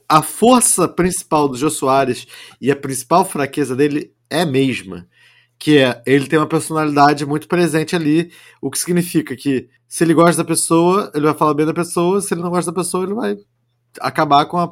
a 0.10 0.22
força 0.22 0.86
principal 0.86 1.48
do 1.48 1.56
Jô 1.56 1.70
Soares 1.70 2.28
e 2.60 2.70
a 2.70 2.76
principal 2.76 3.24
fraqueza 3.24 3.74
dele 3.74 4.12
é 4.30 4.42
a 4.42 4.46
mesma. 4.46 5.08
Que 5.60 5.80
é, 5.80 6.02
ele 6.06 6.26
tem 6.26 6.40
uma 6.40 6.48
personalidade 6.48 7.26
muito 7.26 7.48
presente 7.48 7.96
ali, 7.96 8.32
o 8.62 8.72
que 8.72 8.80
significa 8.80 9.36
que 9.36 9.70
se 9.88 10.04
ele 10.04 10.14
gosta 10.14 10.42
da 10.42 10.48
pessoa, 10.48 11.12
ele 11.14 11.26
vai 11.26 11.34
falar 11.34 11.54
bem 11.54 11.66
da 11.66 11.74
pessoa, 11.74 12.22
se 12.22 12.34
ele 12.34 12.42
não 12.42 12.50
gosta 12.50 12.72
da 12.72 12.80
pessoa, 12.80 13.04
ele 13.04 13.14
vai 13.14 13.38
acabar 14.00 14.46
com 14.46 14.58
a, 14.58 14.72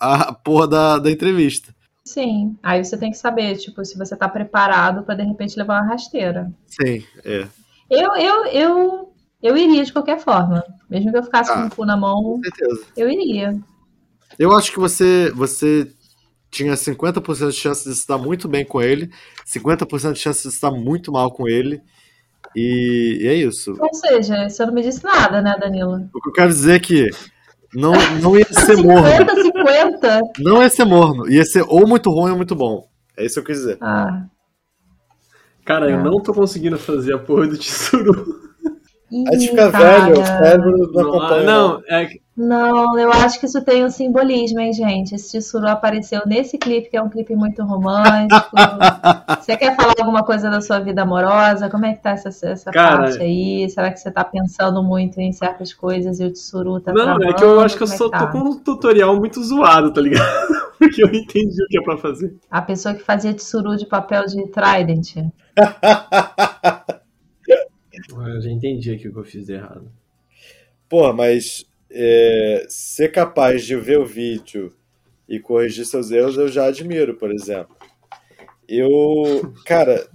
a 0.00 0.32
porra 0.32 0.68
da, 0.68 0.98
da 0.98 1.10
entrevista. 1.10 1.74
Sim, 2.04 2.56
aí 2.62 2.84
você 2.84 2.96
tem 2.96 3.10
que 3.10 3.16
saber, 3.18 3.56
tipo, 3.56 3.84
se 3.84 3.96
você 3.96 4.16
tá 4.16 4.28
preparado 4.28 5.04
para 5.04 5.16
de 5.16 5.22
repente 5.22 5.58
levar 5.58 5.82
uma 5.82 5.88
rasteira. 5.90 6.52
Sim, 6.66 7.04
é. 7.24 7.46
Eu, 7.90 8.16
eu, 8.16 8.46
eu, 8.46 9.12
eu 9.42 9.56
iria 9.56 9.84
de 9.84 9.92
qualquer 9.92 10.18
forma. 10.18 10.64
Mesmo 10.88 11.10
que 11.12 11.18
eu 11.18 11.22
ficasse 11.22 11.50
Ah, 11.50 11.62
com 11.62 11.66
o 11.66 11.70
cu 11.70 11.84
na 11.84 11.96
mão, 11.96 12.40
eu 12.96 13.10
iria. 13.10 13.56
Eu 14.38 14.56
acho 14.56 14.72
que 14.72 14.78
você, 14.78 15.30
você 15.34 15.92
tinha 16.52 16.74
50% 16.74 17.48
de 17.50 17.56
chance 17.56 17.88
de 17.88 17.94
se 17.96 18.06
dar 18.06 18.18
muito 18.18 18.46
bem 18.46 18.64
com 18.64 18.80
ele, 18.80 19.10
50% 19.46 20.12
de 20.12 20.18
chance 20.18 20.48
de 20.48 20.60
dar 20.60 20.70
muito 20.70 21.10
mal 21.10 21.32
com 21.32 21.48
ele. 21.48 21.80
E, 22.54 23.18
e 23.22 23.26
é 23.26 23.34
isso. 23.34 23.74
Ou 23.80 23.94
seja, 23.94 24.48
você 24.48 24.66
não 24.66 24.74
me 24.74 24.82
disse 24.82 25.02
nada, 25.02 25.40
né, 25.40 25.56
Danilo? 25.58 26.08
O 26.14 26.20
que 26.20 26.28
eu 26.28 26.32
quero 26.32 26.50
dizer 26.50 26.74
é 26.74 26.78
que 26.78 27.08
não, 27.74 27.92
não 28.20 28.38
ia 28.38 28.44
ser 28.44 28.76
morno. 28.76 29.08
50-50? 29.08 30.20
Não 30.40 30.62
ia 30.62 30.68
ser 30.68 30.84
morno. 30.84 31.28
Ia 31.30 31.44
ser 31.44 31.64
ou 31.66 31.88
muito 31.88 32.10
ruim 32.10 32.30
ou 32.32 32.36
muito 32.36 32.54
bom. 32.54 32.86
É 33.16 33.24
isso 33.24 33.34
que 33.36 33.40
eu 33.40 33.44
quis 33.44 33.56
dizer. 33.58 33.78
Ah. 33.80 34.26
Cara, 35.64 35.90
eu 35.90 35.98
É. 36.00 36.02
não 36.02 36.20
tô 36.20 36.34
conseguindo 36.34 36.78
fazer 36.78 37.14
a 37.14 37.18
porra 37.18 37.46
do 37.46 37.56
Tsuru. 39.12 39.24
Aí 39.32 39.40
fica 39.48 39.70
cara. 39.70 40.00
velho, 40.06 40.20
o 40.20 40.24
cérebro 40.26 40.76
não 40.92 41.02
Não, 41.02 41.08
acompanha. 41.14 41.42
não, 41.44 41.82
é 41.88 42.06
que- 42.06 42.22
Não, 42.34 42.98
eu 42.98 43.10
acho 43.12 43.38
que 43.38 43.44
isso 43.46 43.62
tem 43.62 43.84
um 43.84 43.90
simbolismo, 43.90 44.58
hein, 44.58 44.72
gente? 44.72 45.14
Esse 45.14 45.38
Tsuru 45.38 45.68
apareceu 45.68 46.22
nesse 46.24 46.56
clipe, 46.56 46.88
que 46.88 46.96
é 46.96 47.02
um 47.02 47.10
clipe 47.10 47.36
muito 47.36 47.62
romântico. 47.62 48.50
você 49.40 49.54
quer 49.56 49.76
falar 49.76 49.92
alguma 50.00 50.24
coisa 50.24 50.48
da 50.50 50.60
sua 50.62 50.78
vida 50.80 51.02
amorosa? 51.02 51.68
Como 51.68 51.84
é 51.84 51.92
que 51.92 52.02
tá 52.02 52.10
essa, 52.12 52.30
essa 52.48 52.70
Cara, 52.70 52.96
parte 53.02 53.20
aí? 53.20 53.68
Será 53.68 53.90
que 53.92 54.00
você 54.00 54.10
tá 54.10 54.24
pensando 54.24 54.82
muito 54.82 55.20
em 55.20 55.30
certas 55.32 55.74
coisas 55.74 56.18
e 56.20 56.24
o 56.24 56.32
Tsuru 56.32 56.80
tá 56.80 56.92
Não, 56.92 57.02
é 57.02 57.04
travando? 57.04 57.34
que 57.34 57.44
eu 57.44 57.60
acho 57.60 57.76
que 57.76 57.82
eu 57.82 57.86
Como 57.86 57.94
é 57.94 57.98
só 57.98 58.08
tá? 58.08 58.26
tô 58.26 58.32
com 58.32 58.38
um 58.48 58.58
tutorial 58.58 59.14
muito 59.16 59.42
zoado, 59.44 59.92
tá 59.92 60.00
ligado? 60.00 60.22
Porque 60.78 61.04
eu 61.04 61.08
entendi 61.08 61.62
o 61.62 61.66
que 61.68 61.78
é 61.78 61.82
pra 61.82 61.96
fazer. 61.98 62.34
A 62.50 62.60
pessoa 62.62 62.92
que 62.94 63.02
fazia 63.04 63.32
Tsuru 63.34 63.76
de 63.76 63.86
papel 63.86 64.24
de 64.26 64.48
Trident. 64.48 65.16
Eu 68.42 68.46
já 68.46 68.50
entendi 68.50 68.90
aqui 68.90 69.08
o 69.08 69.12
que 69.12 69.18
eu 69.18 69.24
fiz 69.24 69.46
de 69.46 69.52
errado. 69.52 69.90
Porra, 70.88 71.12
mas 71.12 71.64
é, 71.88 72.66
ser 72.68 73.12
capaz 73.12 73.64
de 73.64 73.76
ver 73.76 74.00
o 74.00 74.04
vídeo 74.04 74.74
e 75.28 75.38
corrigir 75.38 75.86
seus 75.86 76.10
erros 76.10 76.36
eu 76.36 76.48
já 76.48 76.66
admiro, 76.66 77.14
por 77.14 77.30
exemplo. 77.30 77.76
Eu, 78.68 79.54
cara, 79.64 80.08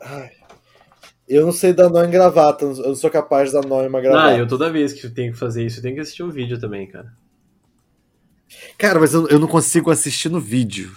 ai, 0.00 0.30
eu 1.28 1.44
não 1.44 1.52
sei 1.52 1.72
dar 1.72 1.88
nó 1.88 2.02
em 2.02 2.10
gravata, 2.10 2.64
eu 2.64 2.74
não 2.74 2.96
sou 2.96 3.10
capaz 3.10 3.50
de 3.50 3.60
dar 3.60 3.66
nó 3.66 3.82
em 3.82 3.88
uma 3.88 4.00
gravata. 4.00 4.34
Ah, 4.34 4.38
eu 4.38 4.48
toda 4.48 4.72
vez 4.72 4.92
que 4.92 5.06
eu 5.06 5.14
tenho 5.14 5.32
que 5.32 5.38
fazer 5.38 5.64
isso, 5.64 5.78
eu 5.78 5.82
tenho 5.82 5.94
que 5.94 6.00
assistir 6.00 6.24
o 6.24 6.30
vídeo 6.30 6.58
também, 6.58 6.86
cara. 6.88 7.12
Cara, 8.76 8.98
mas 8.98 9.14
eu, 9.14 9.28
eu 9.28 9.38
não 9.38 9.46
consigo 9.46 9.90
assistir 9.90 10.28
no 10.28 10.40
vídeo. 10.40 10.90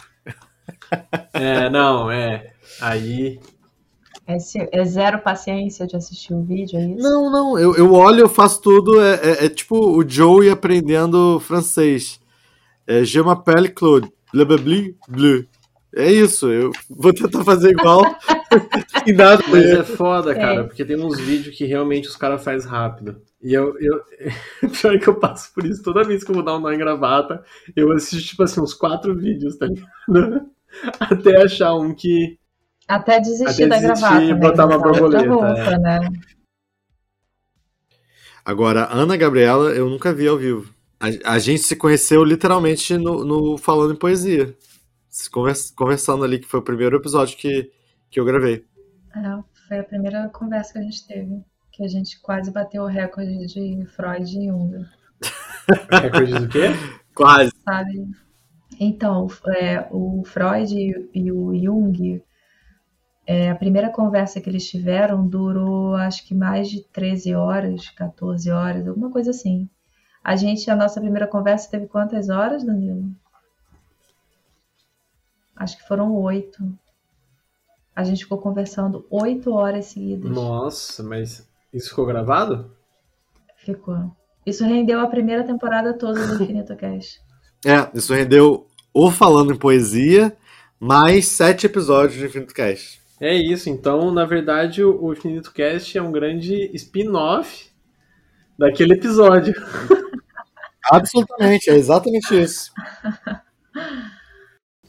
É, 1.33 1.69
não, 1.69 2.09
é. 2.09 2.53
Aí. 2.79 3.39
É, 4.27 4.37
se- 4.39 4.69
é 4.71 4.83
zero 4.85 5.19
paciência 5.19 5.87
de 5.87 5.95
assistir 5.95 6.33
o 6.33 6.43
vídeo, 6.43 6.77
é 6.79 6.85
isso? 6.85 7.01
Não, 7.03 7.31
não, 7.31 7.57
eu, 7.59 7.75
eu 7.75 7.91
olho, 7.93 8.21
eu 8.21 8.29
faço 8.29 8.61
tudo, 8.61 9.01
é, 9.01 9.13
é- 9.15 9.45
é 9.45 9.49
tipo 9.49 9.75
o 9.77 10.07
Joey 10.07 10.49
aprendendo 10.49 11.39
francês. 11.39 12.19
É, 12.87 13.03
Je 13.03 13.21
m'appelle 13.21 13.69
Claude, 13.69 14.11
blablabli, 14.33 14.95
bleu. 15.07 15.45
É 15.95 16.09
isso, 16.11 16.49
eu 16.49 16.71
vou 16.89 17.13
tentar 17.13 17.43
fazer 17.43 17.71
igual 17.71 18.01
e 19.05 19.11
nada. 19.11 19.43
Mas 19.49 19.65
é 19.65 19.83
foda, 19.83 20.31
É. 20.31 20.35
cara, 20.35 20.63
porque 20.63 20.85
tem 20.85 20.97
uns 21.03 21.19
vídeos 21.19 21.55
que 21.55 21.65
realmente 21.65 22.07
os 22.07 22.15
caras 22.15 22.43
fazem 22.43 22.69
rápido. 22.69 23.21
E 23.43 23.53
eu, 23.53 23.75
eu. 23.79 23.99
Pior 24.81 24.99
que 24.99 25.07
eu 25.09 25.15
passo 25.15 25.53
por 25.53 25.65
isso 25.65 25.83
toda 25.83 26.03
vez 26.03 26.23
que 26.23 26.31
eu 26.31 26.35
vou 26.35 26.43
dar 26.45 26.55
um 26.55 26.59
nó 26.59 26.71
em 26.71 26.77
gravata, 26.77 27.43
eu 27.75 27.91
assisto, 27.91 28.29
tipo 28.29 28.43
assim, 28.43 28.61
uns 28.61 28.73
quatro 28.73 29.13
vídeos, 29.15 29.57
tá 29.57 29.65
ligado? 29.67 30.45
Até 30.99 31.41
achar 31.43 31.75
um 31.75 31.93
que. 31.93 32.37
Até 32.87 33.19
desistir 33.19 33.63
Até 33.63 33.67
da 33.67 33.75
desistir 33.79 34.01
gravata. 34.01 34.23
e 34.23 34.33
né? 34.33 34.39
botar 34.39 34.65
uma 34.65 34.75
outra 34.75 34.91
borboleta, 34.91 35.29
roupa, 35.29 35.47
é. 35.71 35.77
né? 35.79 35.99
Agora, 38.43 38.87
Ana 38.91 39.15
Gabriela, 39.15 39.71
eu 39.71 39.89
nunca 39.89 40.13
vi 40.13 40.27
ao 40.27 40.37
vivo. 40.37 40.73
A, 40.99 41.33
a 41.35 41.39
gente 41.39 41.61
se 41.61 41.75
conheceu 41.75 42.23
literalmente 42.23 42.97
no, 42.97 43.23
no 43.23 43.57
Falando 43.57 43.93
em 43.93 43.97
Poesia. 43.97 44.55
Se 45.09 45.29
convers- 45.29 45.71
conversando 45.71 46.23
ali, 46.23 46.39
que 46.39 46.47
foi 46.47 46.59
o 46.59 46.63
primeiro 46.63 46.97
episódio 46.97 47.37
que, 47.37 47.71
que 48.09 48.19
eu 48.19 48.25
gravei. 48.25 48.65
É, 49.15 49.43
foi 49.67 49.79
a 49.79 49.83
primeira 49.83 50.29
conversa 50.29 50.73
que 50.73 50.79
a 50.79 50.81
gente 50.83 51.05
teve. 51.07 51.41
Que 51.71 51.83
a 51.83 51.87
gente 51.87 52.19
quase 52.21 52.51
bateu 52.51 52.83
o 52.83 52.87
recorde 52.87 53.45
de 53.47 53.85
Freud 53.95 54.23
e 54.37 54.47
Jung, 54.47 54.85
É 55.91 56.09
coisa 56.09 56.39
do 56.39 56.47
quê? 56.49 56.67
Quase. 57.13 57.51
sabe? 57.63 58.07
Então, 58.79 59.27
é, 59.55 59.87
o 59.91 60.23
Freud 60.25 60.73
e, 60.73 61.09
e 61.13 61.31
o 61.31 61.53
Jung, 61.55 62.21
é, 63.25 63.49
a 63.49 63.55
primeira 63.55 63.89
conversa 63.89 64.41
que 64.41 64.49
eles 64.49 64.67
tiveram 64.69 65.27
durou 65.27 65.95
acho 65.95 66.27
que 66.27 66.33
mais 66.33 66.69
de 66.69 66.81
13 66.81 67.35
horas, 67.35 67.89
14 67.89 68.49
horas, 68.49 68.87
alguma 68.87 69.11
coisa 69.11 69.31
assim. 69.31 69.69
A 70.23 70.35
gente, 70.35 70.69
a 70.69 70.75
nossa 70.75 70.99
primeira 70.99 71.27
conversa 71.27 71.69
teve 71.69 71.87
quantas 71.87 72.29
horas, 72.29 72.63
Danilo? 72.63 73.09
Acho 75.55 75.77
que 75.77 75.87
foram 75.87 76.15
oito. 76.15 76.57
A 77.95 78.03
gente 78.03 78.23
ficou 78.23 78.37
conversando 78.37 79.05
oito 79.09 79.53
horas 79.53 79.85
seguidas. 79.85 80.31
Nossa, 80.31 81.03
mas 81.03 81.47
isso 81.73 81.89
ficou 81.89 82.05
gravado? 82.05 82.71
Ficou. 83.57 84.11
Isso 84.45 84.63
rendeu 84.63 84.99
a 84.99 85.07
primeira 85.07 85.43
temporada 85.43 85.93
toda 85.93 86.25
do 86.25 86.43
Infinito 86.43 86.75
Cast. 86.75 87.21
É, 87.63 87.95
isso 87.95 88.11
rendeu 88.11 88.65
o 88.91 89.11
Falando 89.11 89.53
em 89.53 89.55
Poesia, 89.55 90.35
mais 90.79 91.27
sete 91.27 91.67
episódios 91.67 92.17
de 92.17 92.25
Infinito 92.25 92.55
Cast. 92.55 93.00
É 93.21 93.35
isso, 93.35 93.69
então, 93.69 94.09
na 94.11 94.25
verdade, 94.25 94.83
o 94.83 95.13
Infinito 95.13 95.53
Cast 95.53 95.95
é 95.95 96.01
um 96.01 96.11
grande 96.11 96.71
spin-off 96.73 97.69
daquele 98.57 98.93
episódio. 98.93 99.53
Absolutamente, 100.91 101.69
é 101.69 101.75
exatamente 101.75 102.41
isso. 102.41 102.71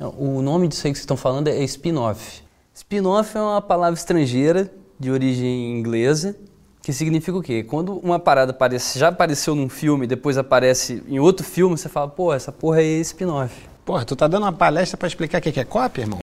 O 0.00 0.40
nome 0.40 0.66
disso 0.66 0.86
aí 0.86 0.92
que 0.92 0.96
vocês 0.96 1.02
estão 1.02 1.16
falando 1.16 1.48
é 1.48 1.62
spin-off. 1.64 2.42
Spin-off 2.72 3.36
é 3.36 3.40
uma 3.40 3.60
palavra 3.60 3.98
estrangeira 3.98 4.72
de 4.98 5.10
origem 5.10 5.78
inglesa 5.78 6.34
que 6.82 6.90
significa 6.90 7.36
o 7.36 7.42
quê? 7.42 7.62
Quando 7.62 7.98
uma 7.98 8.18
parada 8.18 8.52
aparece, 8.52 8.98
já 8.98 9.08
apareceu 9.08 9.54
num 9.54 9.68
filme, 9.68 10.06
depois 10.06 10.38
aparece 10.38 11.04
em 11.06 11.20
outro 11.20 11.44
filme, 11.44 11.76
você 11.76 11.88
fala, 11.88 12.08
pô, 12.08 12.32
essa 12.32 12.50
porra 12.50 12.80
é 12.80 12.98
spin-off. 13.00 13.54
Porra, 13.84 14.06
tu 14.06 14.16
tá 14.16 14.26
dando 14.26 14.44
uma 14.44 14.52
palestra 14.54 14.96
pra 14.96 15.06
explicar 15.06 15.38
o 15.38 15.42
que 15.42 15.52
que 15.52 15.60
é 15.60 15.64
cópia, 15.64 16.02
irmão? 16.02 16.21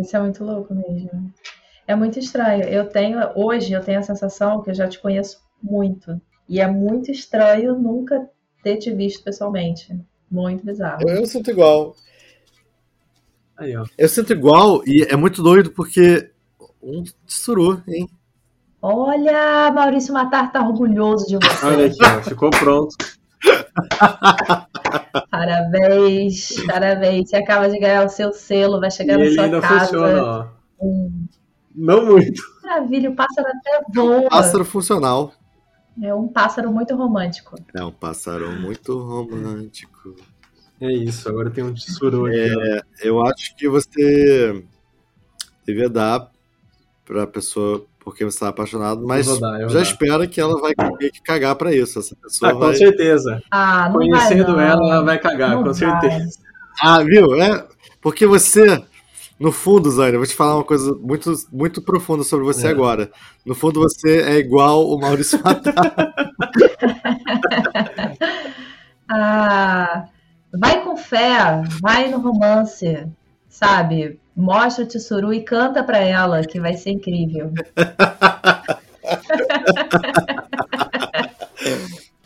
Isso 0.00 0.16
é 0.16 0.20
muito 0.20 0.44
louco 0.44 0.74
mesmo. 0.74 1.32
É 1.86 1.94
muito 1.94 2.18
estranho. 2.18 2.64
Eu 2.64 2.88
tenho, 2.88 3.18
hoje, 3.34 3.72
eu 3.72 3.80
tenho 3.80 4.00
a 4.00 4.02
sensação 4.02 4.62
que 4.62 4.70
eu 4.70 4.74
já 4.74 4.88
te 4.88 4.98
conheço 4.98 5.40
muito. 5.62 6.20
E 6.48 6.60
é 6.60 6.66
muito 6.66 7.10
estranho 7.10 7.78
nunca 7.78 8.28
ter 8.62 8.76
te 8.76 8.92
visto 8.92 9.22
pessoalmente. 9.22 9.98
Muito 10.30 10.64
bizarro. 10.64 11.02
Eu, 11.06 11.16
eu 11.16 11.26
sinto 11.26 11.50
igual. 11.50 11.94
Aí, 13.56 13.76
ó. 13.76 13.84
Eu 13.96 14.08
sinto 14.08 14.32
igual 14.32 14.82
e 14.86 15.02
é 15.08 15.16
muito 15.16 15.42
doido 15.42 15.70
porque 15.70 16.30
um 16.82 17.04
tsuru, 17.26 17.82
hein? 17.88 18.08
Olha, 18.82 19.72
Maurício 19.72 20.12
Matar 20.12 20.52
tá 20.52 20.66
orgulhoso 20.66 21.26
de 21.26 21.36
você. 21.36 21.66
Olha 21.66 21.86
aqui, 21.86 22.04
ó, 22.04 22.22
ficou 22.22 22.50
pronto. 22.50 22.94
Parabéns, 25.30 26.54
parabéns. 26.66 27.28
Você 27.30 27.36
acaba 27.36 27.68
de 27.68 27.78
ganhar 27.78 28.04
o 28.04 28.08
seu 28.08 28.32
selo, 28.32 28.80
vai 28.80 28.88
E 28.88 28.92
chegar 28.92 29.18
na 29.18 29.24
ele 29.24 29.34
sua 29.34 29.44
ainda 29.44 29.60
casa. 29.60 29.80
funciona, 29.86 30.22
ó. 30.24 30.46
Hum. 30.80 31.26
Não 31.74 32.06
muito. 32.06 32.42
maravilha, 32.62 33.10
o 33.10 33.14
pássaro 33.14 33.48
até 33.48 33.82
voa. 33.94 34.28
Pássaro 34.30 34.64
funcional. 34.64 35.32
É 36.02 36.14
um 36.14 36.28
pássaro 36.28 36.70
muito 36.72 36.94
romântico. 36.94 37.56
É 37.74 37.84
um 37.84 37.92
pássaro 37.92 38.50
muito 38.60 38.98
romântico. 38.98 40.14
É 40.80 40.92
isso, 40.92 41.28
agora 41.28 41.50
tem 41.50 41.64
um 41.64 41.72
tesouro 41.72 42.26
aqui. 42.26 42.36
ó. 42.54 42.62
É, 42.62 42.80
eu 43.02 43.24
acho 43.26 43.56
que 43.56 43.68
você 43.68 44.62
devia 45.66 45.88
dar 45.88 46.30
pra 47.04 47.26
pessoa 47.26 47.86
por 48.06 48.16
quem 48.16 48.24
você 48.24 48.36
está 48.36 48.46
apaixonado, 48.50 49.04
mas 49.04 49.26
dar, 49.40 49.58
já 49.62 49.66
dar. 49.66 49.82
espera 49.82 50.26
que 50.28 50.40
ela 50.40 50.60
vai 50.60 50.72
ter 50.96 51.10
que 51.10 51.20
cagar 51.20 51.56
pra 51.56 51.74
isso. 51.74 51.98
Essa 51.98 52.14
pessoa 52.14 52.52
Ah, 52.52 52.54
com 52.54 52.60
vai. 52.60 52.76
certeza. 52.76 53.42
Ah, 53.50 53.88
não 53.88 53.96
Conhecendo 53.96 54.54
vai, 54.54 54.68
ela, 54.68 54.76
não. 54.80 54.92
ela 54.92 55.04
vai 55.04 55.18
cagar, 55.18 55.50
Não 55.50 55.64
com 55.64 55.64
vai. 55.64 55.74
certeza. 55.74 56.38
Ah, 56.80 57.02
viu? 57.02 57.34
É 57.42 57.66
porque 58.00 58.24
você, 58.24 58.80
no 59.40 59.50
fundo, 59.50 59.88
eu 59.90 60.18
vou 60.18 60.24
te 60.26 60.36
falar 60.36 60.54
uma 60.54 60.62
coisa 60.62 60.94
muito, 60.94 61.32
muito 61.52 61.82
profunda 61.82 62.22
sobre 62.22 62.44
você 62.46 62.68
É. 62.68 62.70
agora. 62.70 63.10
No 63.44 63.56
fundo, 63.56 63.80
você 63.80 64.22
é 64.22 64.36
igual 64.38 64.88
o 64.88 65.00
Maurício 65.00 65.40
Matar. 65.42 65.74
Ah, 69.08 70.06
vai 70.52 70.82
com 70.82 70.96
fé, 70.96 71.62
vai 71.80 72.08
no 72.10 72.18
romance, 72.18 73.06
sabe? 73.56 74.18
Mostra 74.36 74.84
o 74.84 74.86
Tsuru 74.86 75.32
e 75.32 75.40
canta 75.40 75.82
pra 75.82 75.98
ela, 75.98 76.42
que 76.42 76.60
vai 76.60 76.74
ser 76.74 76.90
incrível. 76.90 77.50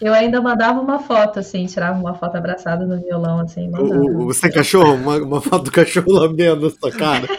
Eu 0.01 0.15
ainda 0.15 0.41
mandava 0.41 0.81
uma 0.81 0.99
foto, 0.99 1.39
assim, 1.39 1.67
tirava 1.67 1.99
uma 1.99 2.15
foto 2.15 2.37
abraçada 2.37 2.87
no 2.87 2.99
violão, 3.01 3.41
assim, 3.41 3.69
O- 3.69 3.73
mandava. 3.73 4.01
o- 4.01 4.27
você 4.27 4.43
tem 4.43 4.53
cachorro? 4.53 4.95
Uma, 4.95 5.17
uma 5.19 5.41
foto 5.43 5.65
do 5.65 5.73
cachorro 5.73 6.11
lambendo 6.13 6.67
a 6.67 6.71
sua 6.71 6.91
cara. 6.91 7.27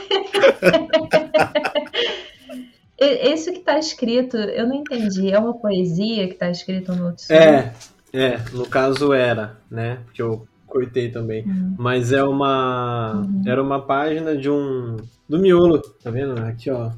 Isso 3.00 3.52
que 3.52 3.60
tá 3.60 3.80
escrito, 3.80 4.38
eu 4.38 4.68
não 4.68 4.76
entendi. 4.76 5.32
É 5.32 5.40
uma 5.40 5.56
poesia 5.56 6.28
que 6.28 6.36
tá 6.36 6.52
escrito 6.52 6.94
no 6.94 7.12
Tsuru? 7.14 7.40
É, 7.40 7.74
é, 8.14 8.38
no 8.54 8.68
caso 8.68 9.12
era, 9.12 9.58
né? 9.70 9.98
Porque 10.06 10.22
eu 10.22 10.48
cortei 10.72 11.10
também. 11.12 11.44
Uhum. 11.46 11.76
Mas 11.78 12.12
é 12.12 12.24
uma. 12.24 13.28
Era 13.46 13.62
uma 13.62 13.82
página 13.82 14.36
de 14.36 14.50
um. 14.50 14.98
Do 15.30 15.38
miolo, 15.40 15.80
tá 16.04 16.10
vendo? 16.10 16.40
Aqui, 16.42 16.70
ó. 16.72 16.90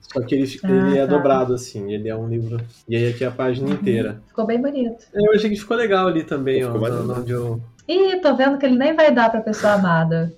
Só 0.00 0.20
que 0.20 0.34
ele, 0.34 0.46
fica- 0.46 0.68
ele 0.68 0.98
Ah, 0.98 1.02
é 1.02 1.06
tá. 1.06 1.16
dobrado, 1.16 1.54
assim. 1.54 1.92
Ele 1.92 2.08
é 2.08 2.14
um 2.16 2.28
livro. 2.28 2.58
E 2.88 2.94
aí 2.96 3.08
aqui 3.10 3.24
é 3.24 3.28
a 3.28 3.30
página 3.30 3.70
inteira. 3.70 4.20
Ficou 4.28 4.46
bem 4.46 4.60
bonito. 4.60 5.06
Eu 5.14 5.32
achei 5.32 5.48
que 5.48 5.56
ficou 5.56 5.76
legal 5.76 6.08
ali 6.08 6.22
também, 6.24 6.64
ó. 6.64 6.72
Ficou 6.72 6.88
no- 6.90 7.14
Onde 7.20 7.32
eu... 7.32 7.60
Ih, 7.88 8.16
tô 8.20 8.36
vendo 8.36 8.58
que 8.58 8.66
ele 8.66 8.76
nem 8.76 8.94
vai 8.94 9.12
dar 9.12 9.30
pra 9.30 9.40
pessoa 9.40 9.72
amada. 9.74 10.32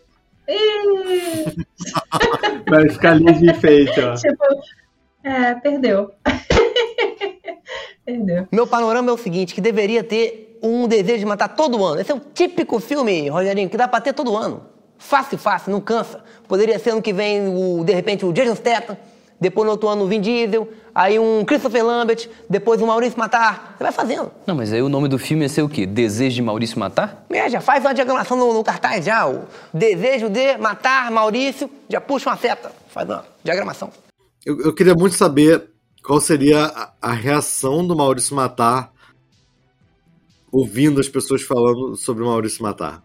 Ih, 0.48 1.54
Vai 2.70 2.88
ficar 2.88 3.12
ali 3.12 3.32
de 3.32 3.50
enfeite, 3.50 4.00
ó. 4.00 4.14
tipo, 4.16 4.44
é, 5.24 5.54
perdeu. 5.54 6.12
perdeu. 8.04 8.46
Meu 8.52 8.66
panorama 8.66 9.10
é 9.10 9.14
o 9.14 9.18
seguinte, 9.18 9.54
que 9.54 9.60
deveria 9.60 10.04
ter 10.04 10.58
um 10.62 10.86
desejo 10.86 11.18
de 11.20 11.26
matar 11.26 11.48
todo 11.48 11.82
ano. 11.84 12.00
Esse 12.00 12.12
é 12.12 12.14
o 12.14 12.20
típico 12.20 12.78
filme, 12.78 13.28
Rogerinho, 13.28 13.68
que 13.68 13.76
dá 13.76 13.88
pra 13.88 14.00
ter 14.00 14.12
todo 14.12 14.36
ano. 14.36 14.62
Fácil, 14.98 15.36
fácil, 15.36 15.72
não 15.72 15.80
cansa. 15.80 16.22
Poderia 16.46 16.78
ser 16.78 16.90
ano 16.90 17.02
que 17.02 17.12
vem, 17.12 17.48
o, 17.48 17.82
de 17.84 17.92
repente, 17.92 18.24
o 18.24 18.32
Jason 18.32 18.54
Statham, 18.54 18.96
depois 19.40 19.66
no 19.66 19.72
outro 19.72 19.88
ano 19.88 20.04
o 20.04 20.06
Vin 20.06 20.20
Diesel, 20.20 20.68
aí 20.94 21.18
um 21.18 21.44
Christopher 21.44 21.84
Lambert, 21.84 22.28
depois 22.48 22.80
o 22.80 22.86
Maurício 22.86 23.18
Matar. 23.18 23.74
Você 23.76 23.82
vai 23.82 23.92
fazendo. 23.92 24.30
Não, 24.46 24.54
mas 24.54 24.72
aí 24.72 24.80
o 24.80 24.88
nome 24.88 25.08
do 25.08 25.18
filme 25.18 25.42
ia 25.42 25.48
ser 25.48 25.62
o 25.62 25.68
quê? 25.68 25.84
Desejo 25.84 26.36
de 26.36 26.42
Maurício 26.42 26.78
Matar? 26.78 27.24
É, 27.30 27.50
já 27.50 27.60
faz 27.60 27.84
uma 27.84 27.92
diagramação 27.92 28.36
no, 28.36 28.54
no 28.54 28.64
cartaz 28.64 29.04
já. 29.04 29.26
O 29.26 29.42
desejo 29.72 30.30
de 30.30 30.56
matar 30.56 31.10
Maurício, 31.10 31.68
já 31.88 32.00
puxa 32.00 32.30
uma 32.30 32.36
seta. 32.36 32.72
Faz 32.88 33.08
uma 33.08 33.24
diagramação. 33.42 33.90
Eu, 34.44 34.60
eu 34.60 34.74
queria 34.74 34.94
muito 34.94 35.14
saber 35.14 35.70
qual 36.02 36.20
seria 36.20 36.64
a, 36.66 36.92
a 37.00 37.12
reação 37.12 37.86
do 37.86 37.96
Maurício 37.96 38.36
Matar 38.36 38.92
ouvindo 40.52 41.00
as 41.00 41.08
pessoas 41.08 41.42
falando 41.42 41.96
sobre 41.96 42.22
o 42.22 42.26
Maurício 42.26 42.62
Matar. 42.62 43.02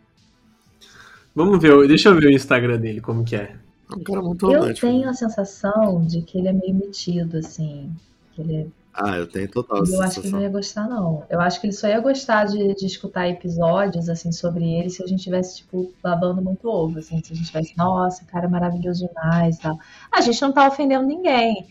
Vamos 1.33 1.59
ver, 1.61 1.87
deixa 1.87 2.09
eu 2.09 2.15
ver 2.15 2.27
o 2.27 2.31
Instagram 2.31 2.79
dele, 2.79 3.01
como 3.01 3.23
que 3.23 3.35
é. 3.35 3.55
É 3.91 3.95
um 3.95 4.03
cara 4.03 4.21
muito 4.21 4.51
Eu 4.51 4.59
romântico. 4.59 4.85
tenho 4.87 5.09
a 5.09 5.13
sensação 5.13 6.05
de 6.05 6.21
que 6.21 6.37
ele 6.37 6.49
é 6.49 6.53
meio 6.53 6.75
metido, 6.75 7.37
assim. 7.37 7.91
Que 8.33 8.41
ele 8.41 8.55
é 8.55 8.67
Ah, 9.01 9.17
eu 9.17 9.25
tenho 9.27 9.47
total 9.49 9.77
Eu 9.77 9.83
essa 9.83 10.03
acho 10.03 10.21
que 10.21 10.27
ele 10.27 10.35
não 10.35 10.41
ia 10.41 10.49
gostar, 10.49 10.87
não. 10.89 11.23
Eu 11.29 11.39
acho 11.39 11.61
que 11.61 11.67
ele 11.67 11.73
só 11.73 11.87
ia 11.87 12.01
gostar 12.01 12.45
de, 12.45 12.75
de 12.75 12.85
escutar 12.85 13.29
episódios, 13.29 14.09
assim, 14.09 14.31
sobre 14.31 14.65
ele 14.65 14.89
se 14.89 15.01
a 15.01 15.07
gente 15.07 15.23
tivesse, 15.23 15.57
tipo, 15.57 15.93
babando 16.03 16.41
muito 16.41 16.67
ovo, 16.67 16.99
assim. 16.99 17.23
Se 17.23 17.31
a 17.31 17.35
gente 17.35 17.47
tivesse, 17.47 17.77
nossa, 17.77 18.25
cara, 18.25 18.45
é 18.45 18.49
maravilhoso 18.49 19.07
demais 19.07 19.57
e 19.57 19.61
tal. 19.61 19.79
A 20.11 20.19
gente 20.19 20.41
não 20.41 20.51
tá 20.51 20.67
ofendendo 20.67 21.07
ninguém, 21.07 21.65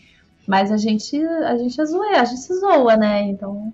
mas 0.47 0.71
a 0.71 0.77
gente, 0.77 1.23
a 1.23 1.55
gente 1.55 1.79
é 1.79 1.85
zoeira, 1.85 2.21
a 2.21 2.25
gente 2.25 2.41
se 2.41 2.59
zoa, 2.59 2.97
né? 2.97 3.21
Então, 3.23 3.71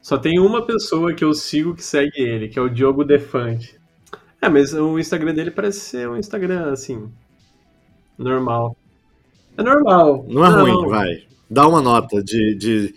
Só 0.00 0.16
tem 0.16 0.40
uma 0.40 0.64
pessoa 0.64 1.14
que 1.14 1.24
eu 1.24 1.34
sigo 1.34 1.74
que 1.74 1.84
segue 1.84 2.22
ele, 2.22 2.48
que 2.48 2.58
é 2.58 2.62
o 2.62 2.70
Diogo 2.70 3.04
Defante. 3.04 3.78
É, 4.40 4.48
mas 4.48 4.72
o 4.72 4.98
Instagram 4.98 5.34
dele 5.34 5.50
parece 5.50 5.80
ser 5.80 6.08
um 6.08 6.16
Instagram, 6.16 6.72
assim, 6.72 7.10
normal. 8.16 8.74
É 9.56 9.62
normal. 9.62 10.24
Não 10.28 10.44
é 10.44 10.48
ruim, 10.48 10.88
vai. 10.88 11.26
Dá 11.48 11.68
uma 11.68 11.80
nota 11.80 12.22
de, 12.22 12.54
de, 12.54 12.94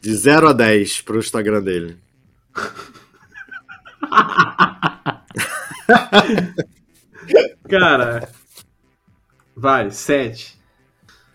de 0.00 0.14
0 0.14 0.48
a 0.48 0.52
10 0.52 1.02
pro 1.02 1.18
Instagram 1.18 1.62
dele. 1.62 1.98
Cara, 7.68 8.28
vai, 9.54 9.90
sete. 9.90 10.58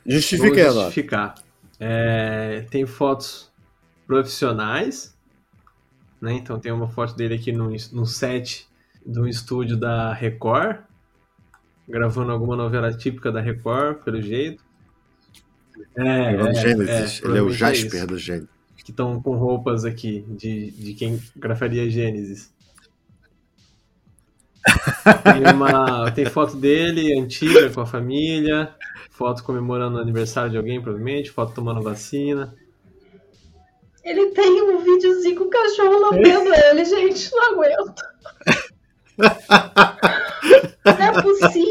Justifica 0.06 0.56
aí 0.56 0.62
a 0.62 0.66
Vou 0.66 0.74
nota. 0.76 0.86
justificar. 0.88 1.36
É, 1.80 2.66
tem 2.70 2.86
fotos 2.86 3.52
profissionais, 4.06 5.16
né? 6.22 6.34
Então 6.34 6.60
tem 6.60 6.72
uma 6.72 6.90
foto 6.90 7.16
dele 7.16 7.36
aqui 7.36 7.52
no, 7.52 7.70
no 7.70 8.06
set 8.06 8.68
de 9.06 9.20
um 9.20 9.28
estúdio 9.28 9.78
da 9.78 10.14
Record, 10.14 10.80
gravando 11.88 12.32
alguma 12.32 12.56
novela 12.56 12.92
típica 12.92 13.32
da 13.32 13.40
Record, 13.40 14.04
pelo 14.04 14.22
jeito. 14.22 14.64
É, 15.98 16.34
Ele 16.34 16.42
é 16.42 16.44
o 16.44 16.48
é, 16.48 16.54
Gênesis, 16.54 17.22
é, 17.24 17.28
ele 17.28 17.38
é 17.38 17.42
o 17.42 17.50
é 17.50 17.54
Jasper 17.54 17.96
isso. 17.96 18.08
do 18.08 18.18
Gênesis. 18.18 18.50
que 18.84 18.92
estão 18.92 19.22
com 19.22 19.36
roupas 19.36 19.86
aqui 19.86 20.26
de, 20.30 20.72
de 20.72 20.94
quem 20.94 21.22
grafaria 21.36 21.90
Gênesis. 21.90 22.54
Tem, 25.24 25.54
uma, 25.54 26.12
tem 26.12 26.26
foto 26.26 26.56
dele 26.56 27.18
antiga 27.20 27.70
com 27.70 27.82
a 27.82 27.86
família, 27.86 28.74
foto 29.12 29.44
comemorando 29.44 29.98
o 29.98 30.02
aniversário 30.02 30.52
de 30.52 30.58
alguém, 30.58 30.82
provavelmente, 30.82 31.32
foto 31.32 31.54
tomando 31.54 31.82
vacina. 31.82 32.56
ele 34.04 34.32
tem 34.32 34.62
um 34.64 34.80
videozinho 34.80 35.36
com 35.36 35.44
o 35.44 35.50
cachorro 35.50 36.00
lambendo 36.00 36.52
ele, 36.72 36.86
gente, 36.86 37.32
não 37.32 37.54
aguento. 37.54 38.02
Não 40.86 40.94
é 40.94 41.22
possível, 41.22 41.65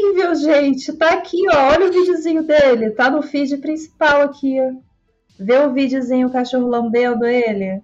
gente. 0.45 0.93
Tá 0.93 1.09
aqui, 1.13 1.37
ó. 1.51 1.71
Olha 1.73 1.87
o 1.89 1.91
videozinho 1.91 2.43
dele. 2.43 2.91
Tá 2.91 3.09
no 3.09 3.21
feed 3.21 3.57
principal 3.57 4.21
aqui. 4.21 4.57
ó. 4.61 4.71
Vê 5.37 5.57
o 5.59 5.73
videozinho, 5.73 6.27
o 6.27 6.31
cachorro 6.31 6.67
lambendo 6.67 7.25
ele. 7.25 7.81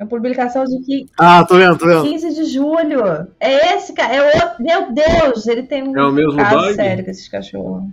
É 0.00 0.04
uma 0.04 0.06
publicação 0.08 0.64
de 0.64 0.78
que 0.80 1.06
Ah, 1.18 1.44
tô 1.44 1.56
vendo, 1.56 1.76
tô 1.78 1.86
vendo. 1.86 2.02
15 2.04 2.34
de 2.34 2.44
julho. 2.44 3.02
É 3.40 3.74
esse, 3.76 3.92
cara. 3.92 4.14
É 4.14 4.20
o... 4.58 4.62
Meu 4.62 4.92
Deus, 4.92 5.46
ele 5.46 5.62
tem 5.64 5.82
um 5.88 5.96
É 5.98 6.04
o 6.06 6.12
mesmo 6.12 6.36
caso 6.36 6.56
dog? 6.56 6.74
sério 6.74 7.04
com 7.04 7.10
esses 7.10 7.28
cachorros. 7.28 7.84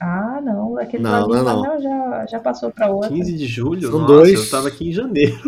Ah, 0.00 0.40
não. 0.42 0.76
Aquele 0.78 1.02
Não, 1.02 1.22
doguinho 1.28 1.44
não 1.44 1.64
é 1.64 1.68
não. 1.76 1.80
já, 1.80 2.26
já 2.26 2.40
passou 2.40 2.70
pra 2.70 2.90
outra. 2.90 3.08
15 3.08 3.32
de 3.34 3.46
julho? 3.46 3.82
São 3.90 4.00
Nossa, 4.00 4.12
dois. 4.12 4.34
eu 4.44 4.50
tava 4.50 4.68
aqui 4.68 4.88
em 4.90 4.92
janeiro. 4.92 5.38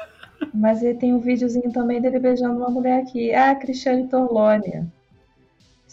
Mas 0.52 0.82
ele 0.82 0.94
tem 0.98 1.12
um 1.14 1.20
videozinho 1.20 1.72
também 1.72 2.00
dele 2.00 2.18
beijando 2.18 2.56
uma 2.58 2.70
mulher 2.70 3.00
aqui. 3.02 3.32
Ah, 3.32 3.50
a 3.50 3.54
Cristiane 3.54 4.08
Torlone. 4.08 4.84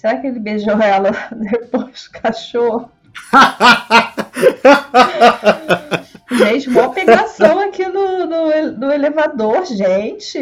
Será 0.01 0.17
que 0.17 0.25
ele 0.25 0.39
beijou 0.39 0.81
ela 0.81 1.11
depois 1.31 2.05
do 2.05 2.11
cachorro? 2.19 2.91
gente, 6.39 6.71
mó 6.71 6.89
pegação 6.89 7.59
aqui 7.59 7.87
no, 7.87 8.25
no, 8.25 8.71
no 8.71 8.91
elevador, 8.91 9.63
gente. 9.65 10.39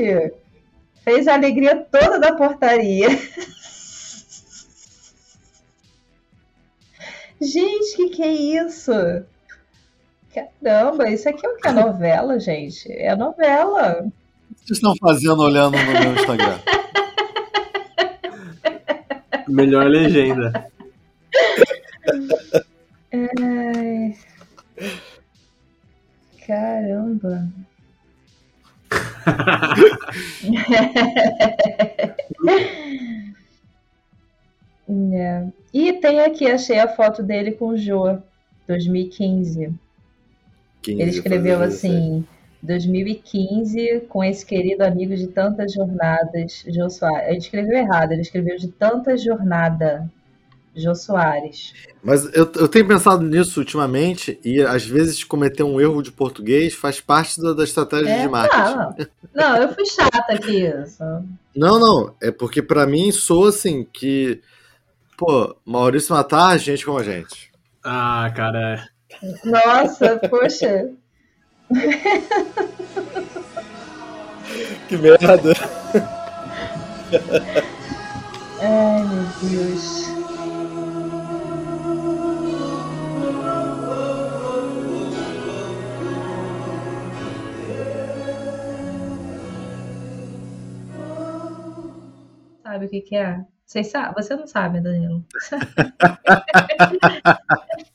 Fez 1.04 1.28
a 1.28 1.34
alegria 1.34 1.76
toda 1.76 2.22
da 2.22 2.34
portaria. 2.36 3.10
Gente, 7.42 7.98
que 7.98 8.10
que 8.12 8.24
é 8.24 8.32
isso? 8.32 8.94
Caramba, 10.34 11.10
isso 11.10 11.28
aqui 11.28 11.46
é 11.46 11.50
o 11.50 11.58
que? 11.58 11.68
É 11.68 11.74
novela, 11.74 12.40
gente? 12.40 12.90
É 12.90 13.14
novela. 13.14 14.06
O 14.06 14.12
que 14.56 14.68
vocês 14.68 14.78
estão 14.78 14.96
fazendo 15.02 15.44
olhando 15.44 15.78
no 15.78 16.00
meu 16.00 16.14
Instagram? 16.14 16.60
Melhor 19.50 19.88
legenda. 19.88 20.72
Ai. 23.12 24.16
Caramba. 26.46 27.48
É. 35.14 35.48
E 35.72 35.94
tem 35.94 36.22
aqui, 36.22 36.48
achei 36.48 36.80
a 36.80 36.88
foto 36.88 37.22
dele 37.22 37.52
com 37.52 37.68
o 37.70 37.78
Jô, 37.78 38.18
2015. 38.68 39.72
15. 40.82 41.02
Ele 41.02 41.12
escreveu 41.12 41.60
fazer 41.60 41.74
isso 41.74 41.86
assim, 41.86 42.28
2015, 42.62 44.02
com 44.10 44.24
esse 44.24 44.46
querido 44.46 44.84
amigo 44.84 45.16
de 45.16 45.28
tantas 45.28 45.74
jornadas, 45.74 46.64
Jô 46.68 46.90
Soares. 46.90 47.28
Ele 47.30 47.38
escreveu 47.38 47.78
errado, 47.78 48.12
ele 48.12 48.22
escreveu 48.22 48.58
de 48.58 48.68
tantas 48.68 49.24
jornadas, 49.24 50.02
Jô 50.76 50.94
Soares. 50.94 51.74
Mas 52.04 52.26
eu, 52.34 52.50
eu 52.56 52.68
tenho 52.68 52.88
pensado 52.88 53.24
nisso 53.24 53.60
ultimamente 53.60 54.40
e 54.44 54.62
às 54.62 54.86
vezes 54.86 55.24
cometer 55.24 55.64
um 55.64 55.80
erro 55.82 56.02
de 56.02 56.12
português 56.12 56.74
faz 56.74 57.02
parte 57.02 57.42
da, 57.42 57.54
da 57.54 57.64
estratégia 57.64 58.10
É, 58.10 58.22
de 58.22 58.28
marketing. 58.30 59.10
não, 59.34 59.50
não, 59.52 59.58
eu 59.58 59.74
fui 59.74 59.86
chata 59.86 60.34
aqui. 60.34 60.66
Isso. 60.66 61.04
Não, 61.56 61.80
não. 61.80 62.16
É 62.22 62.32
porque 62.32 62.62
pra 62.62 62.86
mim 62.86 63.12
soa 63.12 63.50
assim 63.50 63.84
que. 63.92 64.42
Pô, 65.18 65.56
Maurício 65.66 66.14
Matar, 66.16 66.58
gente 66.58 66.86
como 66.86 66.98
a 67.00 67.04
gente. 67.04 67.52
Ah, 67.84 68.32
cara. 68.36 68.88
Nossa, 69.44 70.18
poxa. 70.30 70.90
Que 74.88 74.98
merda. 74.98 75.54
Ai, 78.60 79.04
meu 79.04 79.50
Deus. 79.50 80.10
Sabe 92.64 92.86
o 92.86 92.90
que 92.90 93.02
que 93.02 93.16
é? 93.16 93.44
Vocês 93.66 93.88
sabem? 93.92 94.14
Você 94.16 94.36
não 94.36 94.48
sabe, 94.48 94.82
Danilo. 94.82 95.24